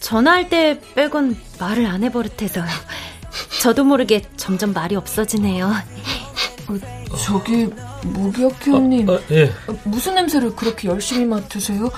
[0.00, 2.66] 전화할 때 빼곤 말을 안 해버릇해서요.
[3.62, 5.66] 저도 모르게 점점 말이 없어지네요.
[5.66, 7.68] 어, 저기
[8.04, 9.52] 모기약회원님, 어, 어, 예.
[9.84, 11.90] 무슨 냄새를 그렇게 열심히 맡으세요?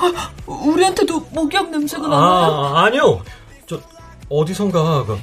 [0.00, 2.20] 아, 우리한테도 모기약 냄새가 나나요?
[2.20, 3.22] 아, 아니요.
[3.66, 3.80] 저
[4.28, 5.18] 어디선가 그,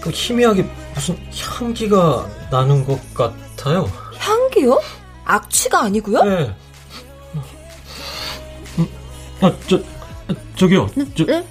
[0.00, 0.64] 그 희미하게
[0.94, 1.18] 무슨
[1.58, 3.90] 향기가 나는 것 같아요.
[4.18, 4.80] 향기요?
[5.24, 6.22] 악취가 아니고요?
[6.22, 6.54] 네.
[9.42, 9.80] 음, 아, 저,
[10.56, 10.88] 저기요.
[11.16, 11.44] 저, 네?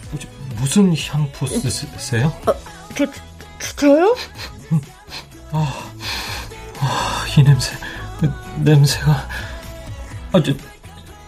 [0.57, 2.33] 무슨 향푸 쓰세요?
[2.45, 2.53] 어,
[2.95, 3.05] 저,
[3.75, 4.15] 저요?
[5.51, 5.73] 아,
[6.79, 7.75] 아, 이 냄새,
[8.57, 9.29] 냄새가.
[10.31, 10.53] 아, 저,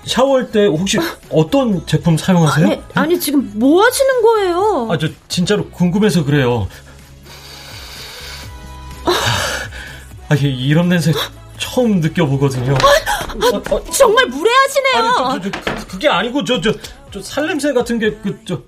[0.06, 0.98] 샤워할 때 혹시
[1.30, 2.66] 어떤 제품 사용하세요?
[2.68, 4.88] 아니, 아니 지금 뭐 하시는 거예요?
[4.92, 6.68] 아, 저 진짜로 궁금해서 그래요.
[10.28, 11.12] 아, 이런 냄새
[11.58, 12.76] 처음 느껴보거든요.
[13.42, 15.04] 아, 아, 정말 무례하시네요.
[15.26, 16.74] 아니, 저, 저, 저, 그, 그게 아니고 저, 저,
[17.12, 18.62] 저 살냄새 같은 게 그, 저,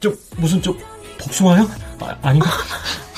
[0.00, 0.74] 저 무슨 저
[1.18, 1.68] 복숭아향?
[2.00, 2.50] 아, 아닌가?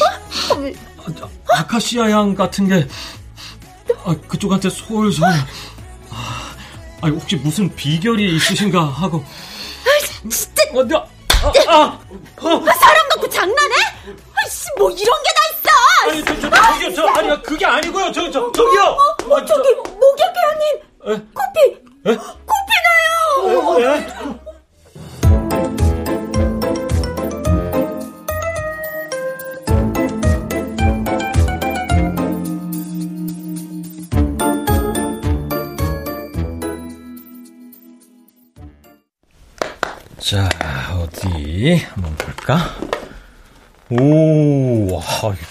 [0.00, 2.86] 아, 저, 아카시아 향 같은 게
[4.04, 5.24] 아, 그쪽한테 솔솔.
[6.10, 6.54] 아,
[7.00, 9.24] 아니, 혹시 무슨 비결이 있으신가 하고.
[9.84, 10.48] 아, 진짜.
[10.74, 12.00] 어, 나, 아, 아,
[12.36, 13.74] 아, 사람 갖고 장난해?
[14.48, 15.68] 아이씨, 뭐 이런 게 다 있어!
[16.10, 18.82] 아니, 저, 저, 저기요, 저, 아니, 그게 아니고요, 저, 저, 저기요!
[18.82, 20.80] 어, 어, 저기, 목약회원님!
[21.34, 21.60] 커피!
[22.06, 22.16] 에?
[22.16, 23.78] 커피 나요!
[23.80, 23.84] 에?
[23.84, 24.38] 에?
[40.18, 40.48] 자,
[41.00, 42.58] 어디 한번 볼까?
[43.90, 45.02] 오, 와,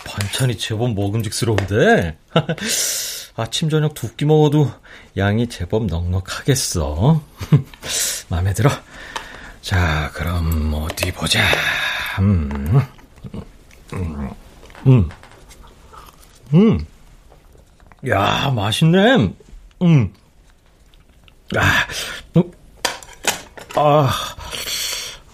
[0.06, 2.18] 반찬이 제법 먹음직스러운데?
[3.36, 4.72] 아침, 저녁 두 끼 먹어도
[5.16, 7.22] 양이 제법 넉넉하겠어.
[8.30, 8.70] 마음에 들어.
[9.62, 11.40] 자, 그럼 어디 보자.
[12.20, 12.80] 음,
[13.94, 14.30] 음,
[14.88, 15.10] 음,
[16.54, 16.86] 음.
[18.08, 19.34] 야, 맛있네.
[19.82, 20.14] 음.
[21.56, 21.88] 아,
[22.38, 22.52] 음.
[23.76, 24.10] 아,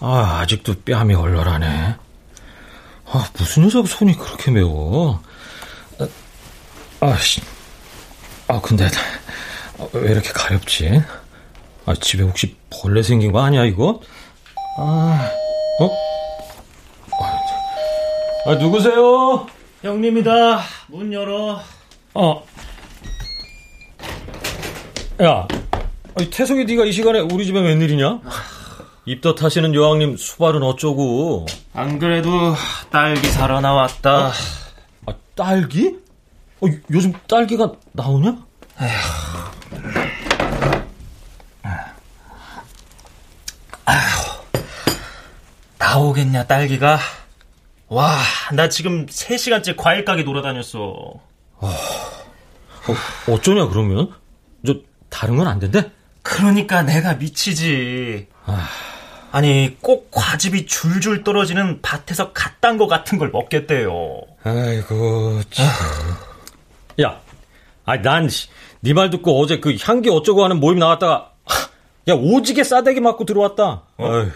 [0.00, 1.96] 아, 아직도 뺨이 얼얼하네.
[3.14, 5.20] 아, 무슨 여자가 손이 그렇게 매워?
[6.98, 7.40] 아, 씨.
[8.48, 8.88] 아, 근데,
[9.92, 11.00] 왜 이렇게 가렵지?
[11.86, 14.00] 아, 집에 혹시 벌레 생긴 거 아니야, 이거?
[14.78, 15.30] 아,
[15.78, 15.90] 어?
[18.46, 19.46] 아, 누구세요?
[19.82, 20.62] 형님이다.
[20.88, 21.60] 문 열어.
[22.14, 22.44] 어.
[25.22, 25.46] 야,
[26.32, 28.20] 태석이 네가 이 시간에 우리 집에 웬일이냐?
[29.06, 31.46] 입덧 하시는 여왕님 수발은 어쩌고?
[31.74, 32.30] 안 그래도
[32.90, 34.32] 딸기 사러 나왔다.
[35.06, 35.98] 아, 딸기?
[36.60, 38.38] 어, 요즘 딸기가 나오냐?
[43.84, 43.98] 아휴,
[45.78, 46.98] 나오겠냐 딸기가?
[47.88, 48.16] 와,
[48.54, 50.78] 나 지금 3시간째 과일 가게 돌아다녔어.
[50.78, 51.20] 어,
[51.66, 51.72] 어,
[53.32, 54.10] 어쩌냐 그러면?
[54.66, 54.74] 저
[55.10, 55.90] 다른 건 안 된대?
[56.22, 58.28] 그러니까 내가 미치지.
[58.46, 58.66] 아...
[59.34, 64.20] 아니 꼭 과즙이 줄줄 떨어지는 밭에서 갓 딴 거 같은 걸 먹겠대요.
[64.44, 65.66] 아이고 참.
[67.02, 67.20] 야,
[67.84, 68.28] 아, 난,
[68.78, 71.32] 네말 듣고 어제 그 향기 어쩌고 하는 모임 나갔다가,
[72.06, 73.82] 야, 오지게 싸대기 맞고 들어왔다.
[73.98, 74.26] 어?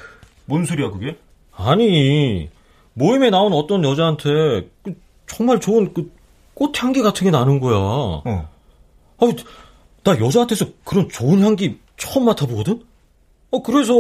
[0.47, 1.17] 뭔 소리야, 그게?
[1.53, 2.51] 아니,
[2.95, 6.13] 모임에 나온 어떤 여자한테, 그, 정말 좋은 그,
[6.55, 7.77] 꽃향기 같은 게 나는 거야.
[7.77, 8.49] 어.
[9.21, 9.27] 아,
[10.03, 12.83] 나 여자한테서 그런 좋은 향기 처음 맡아보거든?
[13.53, 13.95] 어, 그래서,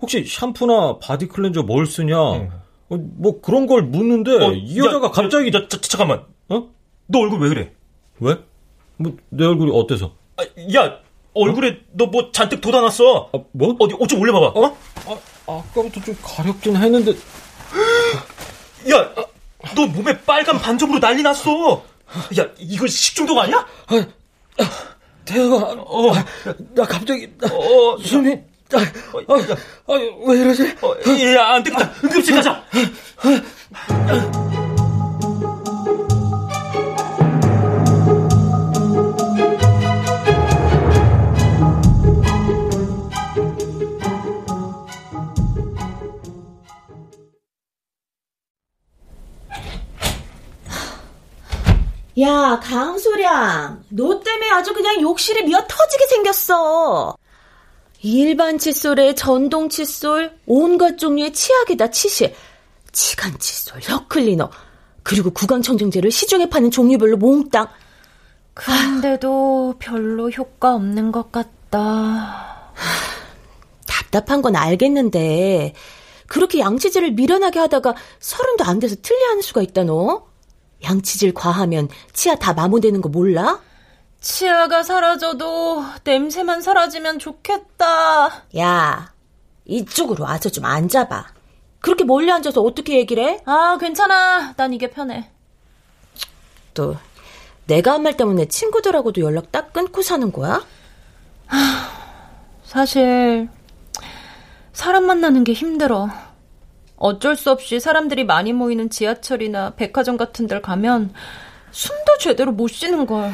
[0.00, 2.16] 혹시 샴푸나 바디 클렌저 뭘 쓰냐?
[2.18, 2.50] 어,
[2.90, 5.48] 뭐 그런 걸 묻는데, 어, 이 여자가 야, 갑자기.
[5.54, 6.24] 야, 자, 잠깐만.
[6.48, 6.68] 어?
[7.06, 7.72] 너 얼굴 왜 그래?
[8.20, 8.36] 왜?
[8.96, 10.12] 뭐, 내 얼굴이 어때서?
[10.36, 10.42] 아,
[10.74, 10.98] 야,
[11.34, 11.74] 얼굴에 어?
[11.92, 13.30] 너뭐 잔뜩 돋아놨어.
[13.32, 13.76] 아, 뭐?
[13.78, 14.46] 어디, 옷 좀 올려봐봐.
[14.58, 14.76] 어?
[15.06, 17.12] 아, 아까부터 좀 가렵긴 했는데.
[18.90, 19.12] 야,
[19.74, 21.82] 너 몸에 빨간 반점으로 난리 났어.
[22.38, 23.66] 야, 이거 식중독 아니야?
[23.88, 24.06] 아,
[25.26, 26.12] 대가, 어,
[26.74, 28.34] 나 갑자기, 나, 어, 숨이,
[28.74, 30.76] 아, 아, 아, 왜 이러지?
[30.82, 30.94] 어,
[31.34, 31.90] 야, 안 되겠다.
[32.04, 32.62] 응급실 가자.
[52.20, 53.84] 야, 강소량.
[53.90, 57.16] 너 때문에 아주 그냥 욕실이 미어 터지게 생겼어.
[58.00, 62.34] 일반 칫솔에 전동 칫솔, 온갖 종류의 치약에다 치실,
[62.92, 64.50] 치간 칫솔, 혀클리너,
[65.02, 67.66] 그리고 구강청정제를 시중에 파는 종류별로 몽땅.
[68.54, 72.72] 그런데도 별로 효과 없는 것 같다.
[73.86, 75.74] 답답한 건 알겠는데,
[76.28, 80.26] 그렇게 양치질을 미련하게 하다가 서른도 안 돼서 틀려하는 수가 있다, 너?
[80.84, 83.60] 양치질 과하면 치아 다 마모되는 거 몰라?
[84.20, 88.44] 치아가 사라져도 냄새만 사라지면 좋겠다.
[88.58, 89.12] 야,
[89.64, 91.26] 이쪽으로 와서 좀 앉아봐.
[91.80, 93.40] 그렇게 멀리 앉아서 어떻게 얘기를 해?
[93.44, 94.54] 아, 괜찮아.
[94.56, 95.30] 난 이게 편해.
[96.74, 96.96] 또,
[97.66, 100.64] 내가 한 말 때문에 친구들하고도 연락 딱 끊고 사는 거야?
[102.64, 103.48] 사실,
[104.72, 106.08] 사람 만나는 게 힘들어.
[106.96, 111.14] 어쩔 수 없이 사람들이 많이 모이는 지하철이나 백화점 같은 데를 가면
[111.70, 113.32] 숨도 제대로 못 쉬는 걸.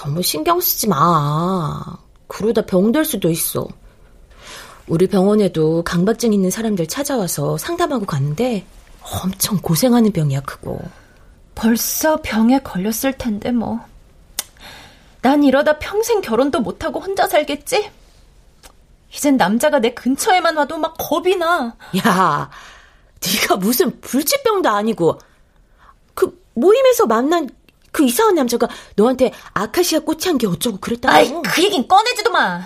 [0.00, 1.98] 너무 신경 쓰지 마.
[2.26, 3.68] 그러다 병될 수도 있어.
[4.86, 8.64] 우리 병원에도 강박증 있는 사람들 찾아와서 상담하고 가는데
[9.02, 10.78] 엄청 고생하는 병이야, 그거.
[11.54, 13.80] 벌써 병에 걸렸을 텐데 뭐.
[15.20, 17.90] 난 이러다 평생 결혼도 못하고 혼자 살겠지?
[19.12, 21.76] 이젠 남자가 내 근처에만 와도 막 겁이 나.
[21.98, 22.50] 야,
[23.22, 25.18] 네가 무슨 불치병도 아니고
[26.14, 27.50] 그 모임에서 만난
[27.92, 31.14] 그 이상한 남자가 너한테 아카시아 꽃이 한 게 어쩌고 그랬다고.
[31.14, 32.64] 아이, 그 얘긴 꺼내지도 마.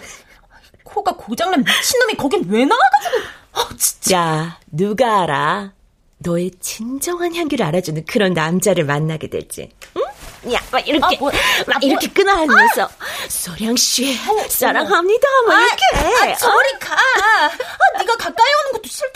[0.85, 3.17] 코가 고장난 미친놈이 거긴 왜 나와가지고.
[3.53, 4.17] 어, 진짜.
[4.17, 5.73] 야, 누가 알아?
[6.19, 9.71] 너의 진정한 향기를 알아주는 그런 남자를 만나게 될지.
[9.97, 10.53] 응?
[10.53, 11.31] 야, 막 이렇게, 아, 뭐,
[11.67, 12.89] 막 아, 이렇게 뭐, 끌어안면서 아!
[13.29, 14.15] 소량 씨,
[14.49, 15.27] 사랑합니다.
[15.47, 16.33] 막 아, 이렇게.
[16.33, 16.95] 아, 저리 가.
[16.95, 19.13] 아, 네가 가까이 오는 것도 싫단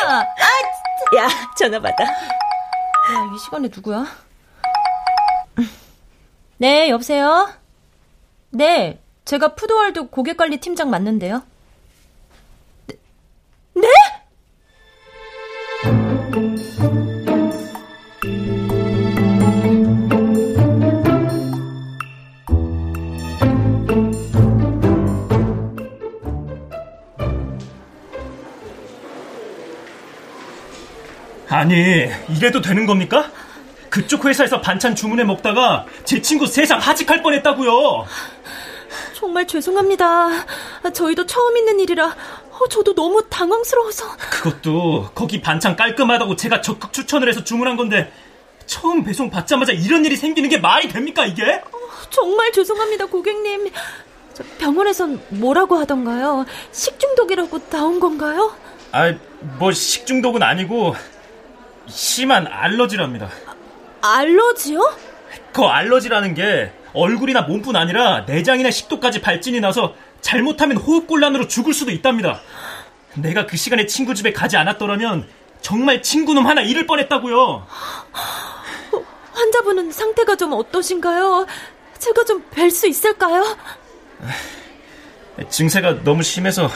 [0.00, 0.18] 말이야.
[0.20, 0.24] 아,
[1.10, 1.22] 진짜.
[1.22, 2.04] 야, 전화 받아.
[2.04, 4.06] 야, 이 시간에 누구야?
[6.62, 7.52] 네, 여보세요?
[8.50, 11.42] 네, 제가 푸드월드 고객관리 팀장 맞는데요.
[12.86, 12.94] 네?
[13.74, 13.88] 네?
[31.48, 31.74] 아니,
[32.28, 33.32] 이래도 되는 겁니까?
[33.92, 38.06] 그쪽 회사에서 반찬 주문해 먹다가 제 친구 세상 하직할 뻔했다고요.
[39.12, 40.30] 정말 죄송합니다.
[40.94, 44.16] 저희도 처음 있는 일이라 어, 저도 너무 당황스러워서.
[44.30, 48.10] 그것도 거기 반찬 깔끔하다고 제가 적극 추천을 해서 주문한 건데
[48.64, 51.42] 처음 배송 받자마자 이런 일이 생기는 게 말이 됩니까 이게?
[51.56, 51.78] 어,
[52.08, 53.70] 정말 죄송합니다 고객님.
[54.58, 56.46] 병원에선 뭐라고 하던가요?
[56.72, 58.54] 식중독이라고 나온 건가요?
[58.92, 59.14] 아,
[59.58, 60.96] 뭐 식중독은 아니고
[61.88, 63.28] 심한 알러지랍니다.
[64.02, 64.80] 알러지요?
[65.52, 72.40] 그 알러지라는 게 얼굴이나 몸뿐 아니라 내장이나 식도까지 발진이 나서 잘못하면 호흡곤란으로 죽을 수도 있답니다.
[73.14, 75.28] 내가 그 시간에 친구 집에 가지 않았더라면
[75.60, 77.66] 정말 친구놈 하나 잃을 뻔했다고요.
[79.32, 81.46] 환자분은 상태가 좀 어떠신가요?
[81.98, 83.56] 제가 좀 뵐 수 있을까요?
[85.48, 86.68] 증세가 너무 심해서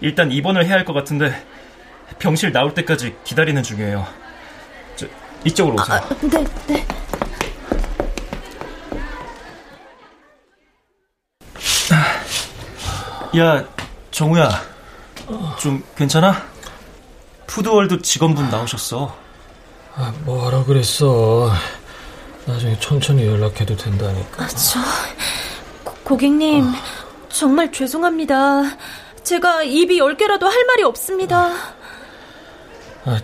[0.00, 1.32] 일단 입원을 해야 할 것 같은데
[2.18, 4.06] 병실 나올 때까지 기다리는 중이에요.
[5.44, 5.96] 저, 이쪽으로 오세요.
[5.96, 6.86] 아, 네, 네.
[13.36, 13.64] 야,
[14.10, 14.48] 정우야.
[15.58, 16.42] 좀 괜찮아?
[17.46, 19.16] 푸드월드 직원분 나오셨어.
[19.96, 21.50] 아, 뭐하라 그랬어.
[22.46, 24.44] 나중에 천천히 연락해도 된다니까.
[24.44, 24.80] 아, 저
[25.82, 26.72] 고, 고객님
[27.28, 28.76] 정말 죄송합니다.
[29.24, 31.46] 제가 입이 열 개라도 할 말이 없습니다.
[31.46, 31.74] 아,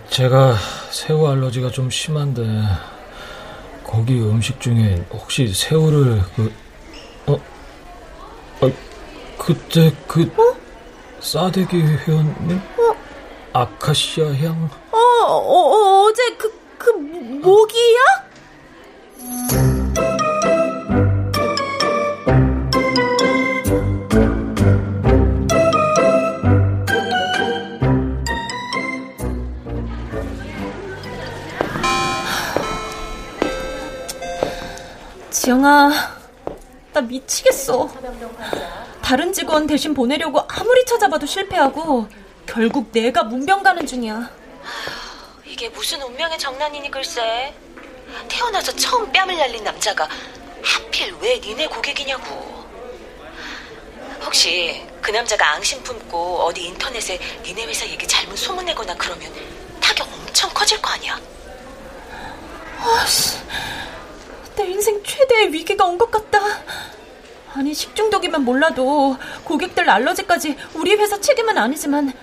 [0.09, 0.55] 제가
[0.91, 2.43] 새우 알러지가 좀 심한데
[3.83, 6.53] 거기 음식 중에 혹시 새우를 그
[7.25, 7.35] 어?
[8.61, 8.71] 아,
[9.39, 10.55] 그때 그 어?
[11.19, 12.61] 싸대기 회원님?
[12.77, 12.95] 어?
[13.53, 14.69] 아카시아 향?
[14.91, 18.01] 어, 어, 어 어제 그, 그, 모기야?
[35.49, 37.89] 나 미치겠어.
[39.01, 42.07] 다른 직원 대신 보내려고 아무리 찾아봐도 실패하고
[42.45, 44.29] 결국 내가 문병 가는 중이야.
[45.45, 47.53] 이게 무슨 운명의 장난이니 글쎄.
[48.27, 50.07] 태어나서 처음 뺨을 날린 남자가
[50.63, 52.61] 하필 왜 니네 고객이냐고.
[54.23, 59.31] 혹시 그 남자가 앙심 품고 어디 인터넷에 니네 회사 얘기 잘못 소문내거나 그러면
[59.79, 61.19] 타격 엄청 커질 거 아니야?
[62.79, 63.37] 아씨,
[64.61, 66.39] 내 인생 최대의 위기가 온 것 같다.
[67.53, 72.13] 아니 식중독이면 몰라도 고객들 알러지까지 우리 회사 책임은 아니지만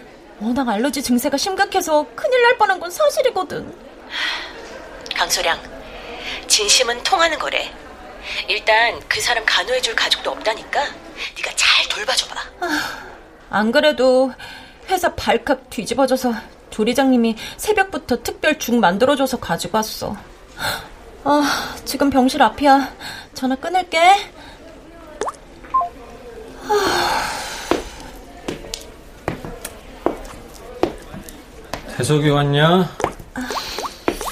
[0.40, 3.74] 워낙 알러지 증세가 심각해서 큰일 날 뻔한 건 사실이거든.
[5.14, 5.58] 강소량,
[6.46, 7.70] 진심은 통하는 거래.
[8.46, 10.80] 일단 그 사람 간호해줄 가족도 없다니까
[11.36, 12.40] 네가 잘 돌봐줘봐.
[12.60, 12.98] 아,
[13.50, 14.32] 안 그래도
[14.88, 16.32] 회사 발칵 뒤집어져서
[16.70, 20.16] 조리장님이 새벽부터 특별 죽 만들어줘서 가지고 왔어.
[21.24, 22.92] 아, 지금 병실 앞이야.
[23.34, 23.98] 전화 끊을게.
[31.96, 32.88] 태석이 왔냐?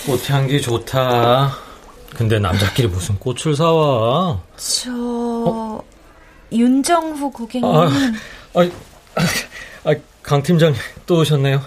[0.06, 1.52] 꽃 향기 좋다.
[2.14, 4.40] 근데 남자끼리 무슨 꽃을 사와?
[4.56, 5.80] 저 어?
[6.52, 7.68] 윤정후 고객님.
[7.74, 7.88] 아,
[8.54, 8.60] 아,
[9.84, 11.60] 아, 강 팀장님 또 오셨네요.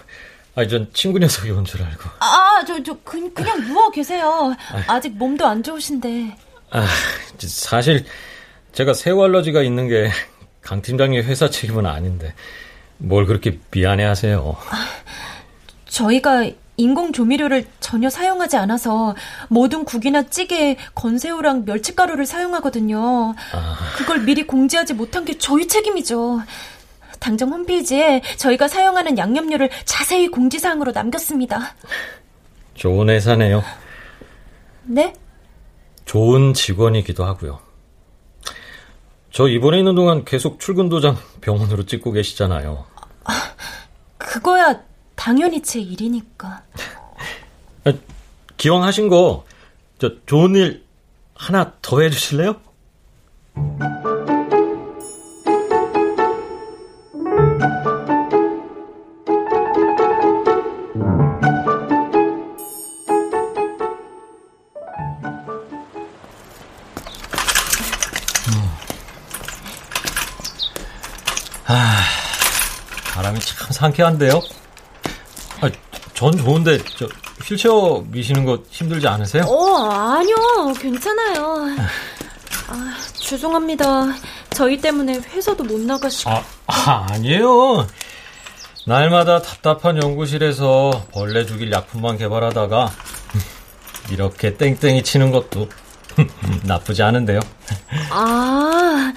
[0.60, 2.10] 아, 전 친구 녀석이 온 줄 알고.
[2.20, 4.53] 아, 저, 저, 그, 그냥 누워 계세요.
[4.88, 6.36] 아직 몸도 안 좋으신데.
[6.72, 6.86] 아,
[7.39, 8.05] 사실
[8.74, 10.10] 제가 새우 알러지가 있는 게
[10.62, 12.36] 강 팀장님 회사 책임은 아닌데
[12.97, 14.55] 뭘 그렇게 미안해 하세요.
[14.70, 14.86] 아,
[15.88, 16.45] 저희가
[16.78, 19.16] 인공 조미료를 전혀 사용하지 않아서
[19.47, 23.34] 모든 국이나 찌개에 건새우랑 멸치가루를 사용하거든요.
[23.51, 23.78] 아...
[23.97, 26.41] 그걸 미리 공지하지 못한 게 저희 책임이죠.
[27.20, 31.76] 당장 홈페이지에 저희가 사용하는 양념료를 자세히 공지사항으로 남겼습니다.
[32.76, 33.64] 좋은 회사네요.
[34.84, 35.14] 네?
[36.06, 37.60] 좋은 직원이기도 하고요.
[39.32, 42.86] 저 이번에 있는 동안 계속 출근 도장 병원으로 찍고 계시잖아요.
[43.26, 43.32] 아,
[44.18, 44.82] 그거야
[45.16, 46.64] 당연히 제 일이니까.
[47.86, 47.94] 아,
[48.58, 49.46] 기왕 하신 거,
[50.00, 50.84] 저 좋은 일
[51.36, 52.56] 하나 더 해주실래요?
[71.72, 72.02] 아,
[73.14, 74.42] 바람이 참 상쾌한데요?
[75.62, 75.70] 아,
[76.16, 77.08] 전 좋은데, 저,
[77.46, 79.44] 휠체어 미시는 거 힘들지 않으세요?
[79.44, 80.36] 어, 아니요.
[80.80, 81.68] 괜찮아요.
[82.70, 83.86] 아, 죄송합니다.
[84.50, 86.32] 저희 때문에 회사도 못 나가시고.
[86.32, 87.88] 아, 아, 아니에요.
[88.88, 92.90] 날마다 답답한 연구실에서 벌레 죽일 약품만 개발하다가
[94.10, 95.70] 이렇게 땡땡이 치는 것도
[96.66, 97.40] 나쁘지 않은데요.
[98.10, 99.14] 아,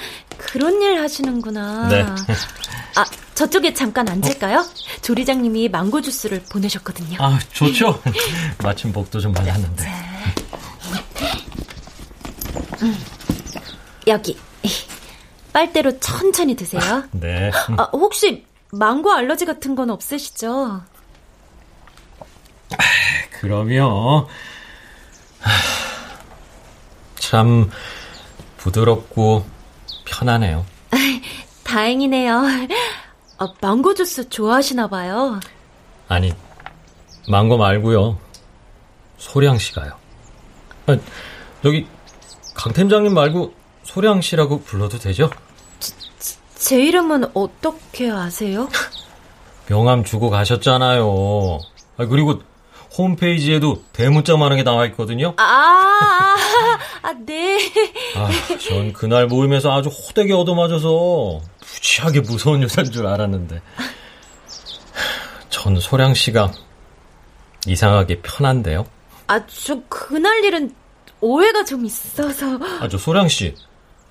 [0.53, 1.89] 그런 일 하시는구나.
[1.89, 2.03] 네.
[2.95, 4.67] 아, 저쪽에 잠깐 앉을까요?
[5.01, 7.17] 조리장님이 망고 주스를 보내셨거든요.
[7.21, 8.03] 아, 좋죠.
[8.63, 9.87] 마침 복도 좀 맞았는데.
[12.83, 13.05] 음,
[14.09, 14.39] 여기.
[15.55, 17.05] 빨대로 천천히 드세요.
[17.13, 17.51] 네.
[17.79, 20.83] 아, 혹시 망고 알러지 같은 건 없으시죠?
[23.41, 24.29] 그럼요.
[27.19, 27.71] 참
[28.59, 29.47] 부드럽고
[30.13, 30.65] 편하네요.
[31.65, 32.43] 다행이네요.
[33.39, 35.41] 아, 망고 주스 좋아하시나 봐요.
[36.09, 36.33] 아니,
[37.29, 38.19] 망고 말고요.
[39.17, 39.93] 소량 씨가요.
[40.87, 40.99] 아,
[41.65, 41.87] 여기
[42.55, 43.55] 강 팀장님 말고
[43.85, 45.31] 소량 씨라고 불러도 되죠?
[45.79, 45.95] 제,
[46.55, 48.69] 제 이름은 어떻게 아세요?
[49.67, 51.59] 명함 주고 가셨잖아요.
[51.97, 52.43] 아, 그리고
[52.97, 55.35] 홈페이지에도 대문자만한 게 나와 있거든요.
[55.39, 56.37] 아, 아,
[57.03, 57.59] 아 네.
[58.17, 58.29] 아,
[58.59, 63.63] 전 그날 모임에서 아주 호되게 얻어맞아서 무지하게 무서운 여자인 줄 알았는데.
[65.49, 66.53] 전 소량 씨가
[67.67, 68.87] 이상하게 편한데요.
[69.27, 70.75] 아, 저 그날 일은
[71.21, 72.59] 오해가 좀 있어서.
[72.81, 73.55] 아, 저 소량 씨,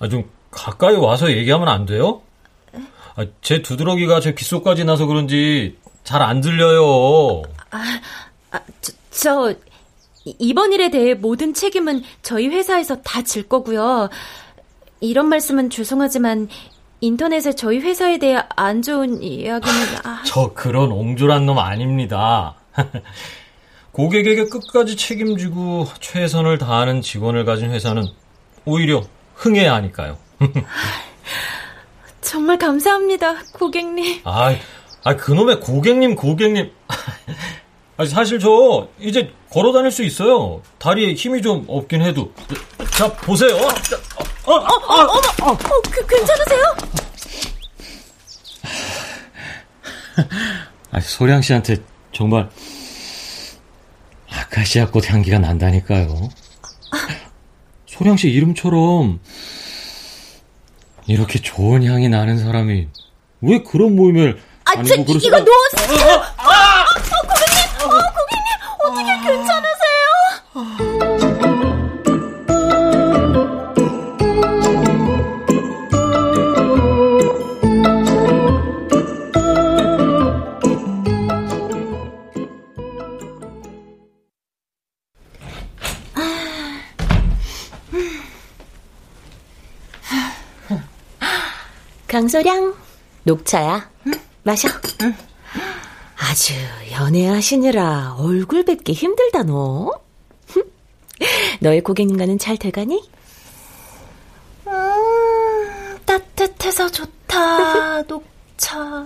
[0.00, 2.22] 아, 좀 가까이 와서 얘기하면 안 돼요?
[3.14, 7.42] 아, 제 두드러기가 제 귓속까지 나서 그런지 잘 안 들려요.
[7.70, 8.00] 아, 아,
[9.22, 9.54] 저, 저,
[10.24, 14.10] 이번 일에 대해 모든 책임은 저희 회사에서 다 질 거고요.
[15.00, 16.48] 이런 말씀은 죄송하지만
[17.00, 20.22] 인터넷에 저희 회사에 대해 안 좋은 이야기는 아...
[20.26, 22.56] 저 그런 옹졸한 놈 아닙니다.
[23.92, 28.04] 고객에게 끝까지 책임지고 최선을 다하는 직원을 가진 회사는
[28.64, 29.02] 오히려
[29.34, 30.18] 흥해야 하니까요.
[32.20, 34.20] 정말 감사합니다, 고객님.
[34.24, 34.54] 아,
[35.04, 36.70] 아 그놈의 고객님, 고객님.
[37.96, 40.62] 아, 사실 저 이제 걸어 다닐 수 있어요.
[40.78, 42.32] 다리에 힘이 좀 없긴 해도.
[42.96, 43.54] 자, 보세요.
[43.56, 45.58] 어, 어, 어, 어, 어머.
[46.08, 46.76] 괜찮으세요?
[50.90, 51.76] 아, 소량 씨한테
[52.12, 52.48] 정말
[54.30, 56.28] 아카시아 꽃 향기가 난다니까요.
[57.86, 59.20] 소량 씨 이름처럼
[61.06, 62.88] 이렇게 좋은 향이 나는 사람이
[63.42, 66.22] 왜 그런 모임을 아, 저, 아니고 이거 놓으세요.
[66.36, 68.46] 아, 아, 어, 고객님, 어, 고객님,
[68.92, 69.72] 어떻게 괜찮으세요?
[92.08, 92.74] 강소량,
[93.24, 93.90] 녹차야.
[94.42, 94.68] 마셔.
[96.22, 96.54] 아주
[96.92, 99.90] 연애하시느라 얼굴 뵙기 힘들다 너.
[101.60, 103.02] 너의 고객님과는 잘 돼가니?
[104.68, 109.04] 음, 따뜻해서 좋다, 녹차.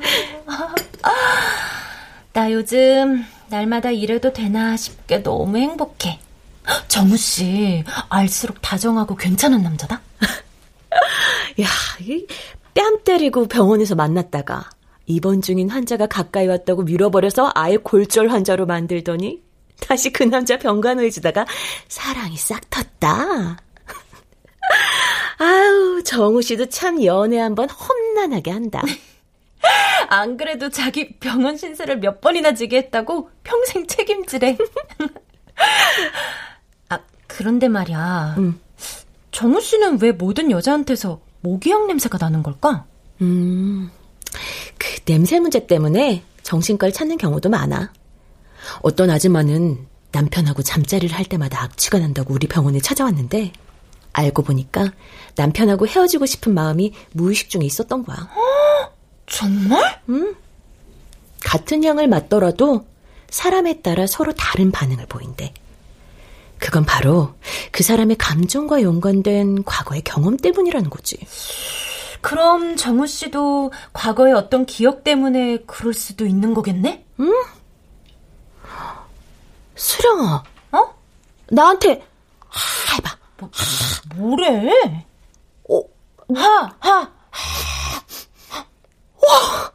[2.34, 6.20] 나 요즘 날마다 이래도 되나 싶게 너무 행복해.
[6.88, 10.02] 정우 씨, 알수록 다정하고 괜찮은 남자다?
[11.62, 11.66] 야,
[12.00, 14.68] 이뺨 때리고 병원에서 만났다가
[15.06, 19.42] 입원 중인 환자가 가까이 왔다고 밀어버려서 아예 골절 환자로 만들더니
[19.80, 21.46] 다시 그 남자 병간호해주다가
[21.88, 23.56] 사랑이 싹 텄다.
[25.38, 28.82] 아우, 정우 씨도 참 연애 한번 험난하게 한다.
[30.08, 34.56] 안 그래도 자기 병원 신세를 몇 번이나 지게 했다고 평생 책임지래.
[36.88, 38.36] 아, 그런데 말이야.
[38.38, 38.60] 음.
[39.30, 42.86] 정우 씨는 왜 모든 여자한테서 모기향 냄새가 나는 걸까?
[43.20, 43.90] 음,
[44.78, 47.92] 그 냄새 문제 때문에 정신과를 찾는 경우도 많아.
[48.82, 53.52] 어떤 아줌마는 남편하고 잠자리를 할 때마다 악취가 난다고 우리 병원에 찾아왔는데
[54.12, 54.92] 알고 보니까
[55.36, 58.28] 남편하고 헤어지고 싶은 마음이 무의식 중에 있었던 거야.
[59.26, 60.00] 정말?
[60.08, 60.34] 응.
[61.44, 62.86] 같은 향을 맡더라도
[63.28, 65.52] 사람에 따라 서로 다른 반응을 보인대.
[66.58, 67.34] 그건 바로
[67.70, 71.18] 그 사람의 감정과 연관된 과거의 경험 때문이라는 거지.
[72.20, 77.04] 그럼 정우 씨도 과거의 어떤 기억 때문에 그럴 수도 있는 거겠네?
[77.20, 77.32] 응?
[79.74, 80.42] 수령아.
[80.72, 80.94] 어?
[81.50, 82.06] 나한테
[82.48, 83.16] 하 해봐.
[83.38, 83.50] 뭐,
[84.16, 85.04] 뭐래?
[85.68, 85.82] 어,
[86.34, 87.12] 하, 하.
[89.22, 89.72] 와,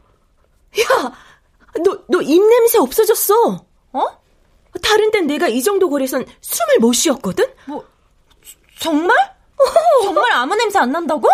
[0.80, 1.14] 야,
[1.84, 3.66] 너, 너 입냄새 없어졌어.
[3.94, 4.08] 어?
[4.82, 7.46] 다른 땐 내가 이 정도 거리선 숨을 못 쉬었거든?
[7.68, 7.86] 뭐,
[8.80, 9.16] 정말?
[10.04, 11.30] 정말 아무 냄새 안 난다고?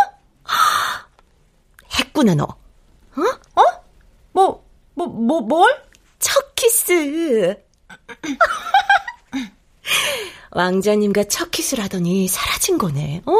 [2.18, 2.43] 했구나, 너.
[2.43, 3.22] 어?
[3.55, 3.63] 어?
[4.32, 4.65] 뭐,
[4.95, 5.84] 뭐, 뭐, 뭘?
[6.20, 7.55] 첫 키스.
[10.51, 13.32] 왕자님과 첫 키스를 하더니 사라진 거네, 어?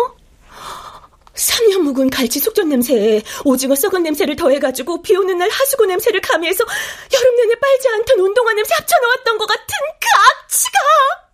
[1.34, 6.66] 3년 묵은 갈치 숙전 냄새에 오징어 썩은 냄새를 더해가지고 비 오는 날 하수구 냄새를 가미해서
[7.14, 9.66] 여름 내내 빨지 않던 운동화 냄새 합쳐놓았던 것 같은
[10.00, 11.27] 그 악취가!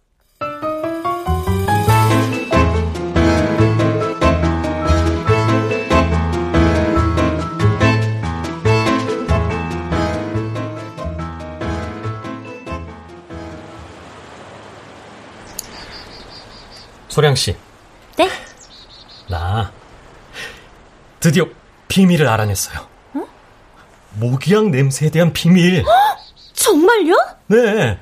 [17.14, 17.56] 소량 씨.
[18.18, 18.28] 네?
[19.30, 19.72] 나
[21.20, 21.46] 드디어
[21.88, 22.88] 비밀을 알아냈어요.
[23.14, 23.28] 어?
[24.14, 25.86] 모기향 냄새에 대한 비밀.
[26.54, 27.16] 정말요?
[27.46, 28.00] 네.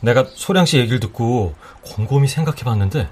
[0.00, 3.10] 내가 소량 씨 얘기를 듣고 곰곰이 생각해봤는데,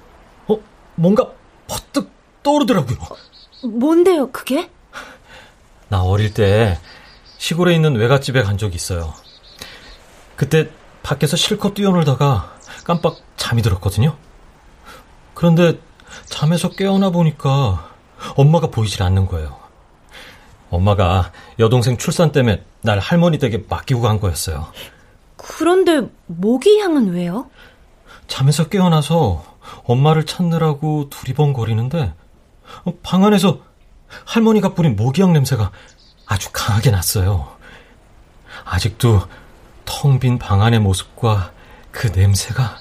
[0.48, 0.58] 어
[0.94, 1.30] 뭔가
[1.68, 2.10] 퍼뜩
[2.42, 2.96] 떠오르더라고요.
[3.64, 4.70] 뭔데요, 그게?
[5.88, 6.78] 나 어릴 때
[7.36, 9.12] 시골에 있는 외갓집에 간 적이 있어요.
[10.36, 10.70] 그때
[11.02, 14.16] 밖에서 실컷 뛰어놀다가 깜빡 잠이 들었거든요.
[15.44, 15.78] 그런데
[16.24, 17.90] 잠에서 깨어나 보니까
[18.34, 19.54] 엄마가 보이질 않는 거예요.
[20.70, 24.72] 엄마가 여동생 출산 때문에 날 할머니 댁에 맡기고 간 거였어요.
[25.36, 27.50] 그런데 모기향은 왜요?
[28.26, 29.44] 잠에서 깨어나서
[29.84, 32.14] 엄마를 찾느라고 두리번거리는데
[33.02, 33.58] 방 안에서
[34.24, 35.72] 할머니가 뿌린 모기향 냄새가
[36.24, 37.48] 아주 강하게 났어요.
[38.64, 39.20] 아직도
[39.84, 41.52] 텅 빈 방 안의 모습과
[41.90, 42.78] 그 냄새가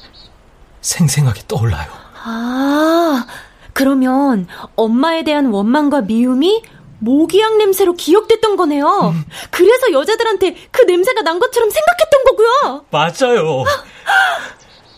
[0.80, 2.03] 생생하게 떠올라요.
[2.26, 3.26] 아,
[3.74, 6.64] 그러면 엄마에 대한 원망과 미움이
[7.00, 9.12] 모기향 냄새로 기억됐던 거네요.
[9.14, 9.26] 음.
[9.52, 12.86] 그래서 여자들한테 그 냄새가 난 것처럼 생각했던 거고요.
[12.92, 13.64] 맞아요.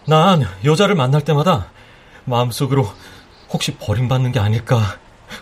[0.08, 1.72] 난 여자를 만날 때마다
[2.26, 2.88] 마음속으로
[3.50, 4.98] 혹시 버림받는 게 아닐까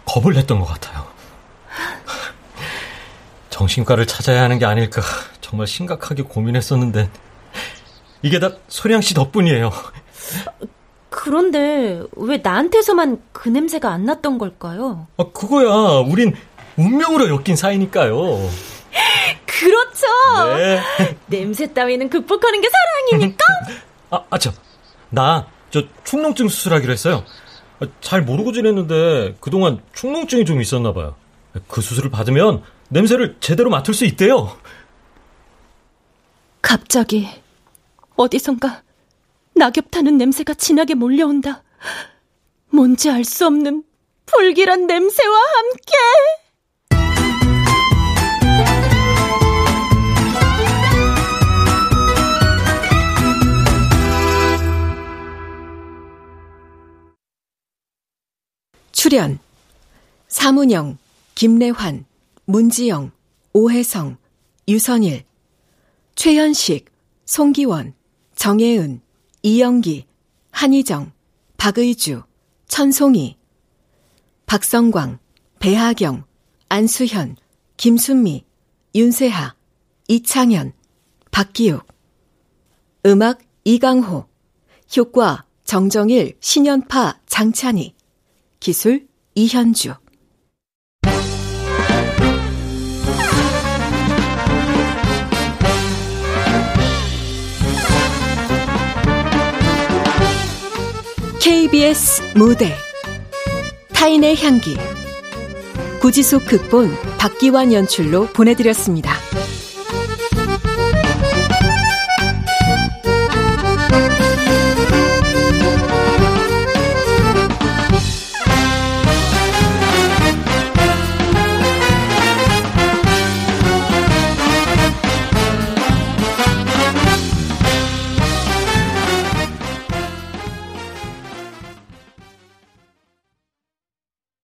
[0.06, 1.06] 겁을 냈던 것 같아요.
[3.50, 5.02] 정신과를 찾아야 하는 게 아닐까
[5.42, 7.10] 정말 심각하게 고민했었는데
[8.22, 9.72] 이게 다 소량 씨 덕분이에요.
[11.24, 15.08] 그런데 왜 나한테서만 그 냄새가 안 났던 걸까요?
[15.16, 16.02] 아, 그거야.
[16.02, 16.36] 우린
[16.76, 18.18] 운명으로 엮인 사이니까요.
[19.48, 20.06] 그렇죠.
[20.58, 20.82] 네.
[21.28, 23.46] 냄새 따위는 극복하는 게 사랑이니까.
[24.12, 24.52] 아, 아참.
[25.12, 27.24] 나, 저, 축농증 수술하기로 했어요.
[27.80, 31.16] 아, 잘 모르고 지냈는데, 그동안 축농증이 좀 있었나 봐요.
[31.70, 34.58] 그 수술을 받으면 냄새를 제대로 맡을 수 있대요.
[36.62, 37.30] 갑자기,
[38.18, 38.82] 어디선가
[39.56, 41.64] 낙엽 타는 냄새가 진하게 몰려온다.
[42.70, 43.84] 뭔지 알 수 없는
[44.26, 45.94] 불길한 냄새와 함께.
[58.92, 59.38] 출연
[60.30, 60.98] 사문영,
[61.36, 62.06] 김래환,
[62.46, 63.12] 문지영,
[63.54, 64.18] 오혜성,
[64.68, 65.26] 유선일,
[66.16, 66.86] 최현식,
[67.26, 67.94] 송기원,
[68.36, 69.03] 정혜은,
[69.46, 70.08] 이영기,
[70.52, 71.12] 한희정,
[71.58, 72.24] 박의주,
[72.70, 73.38] 천송이,
[74.46, 75.20] 박성광,
[75.60, 76.24] 배하경,
[76.70, 77.36] 안수현,
[77.76, 78.46] 김순미,
[78.96, 79.54] 윤세하,
[80.08, 80.72] 이창현,
[81.30, 81.86] 박기욱.
[83.06, 84.28] 음악 이강호,
[84.96, 87.96] 효과 정정일, 신연파, 장찬희,
[88.62, 89.94] 기술 이현주.
[101.44, 102.74] KBS 무대
[103.94, 104.78] 타인의 향기
[106.00, 109.12] 구지숙 극본 박기환 연출로 보내드렸습니다.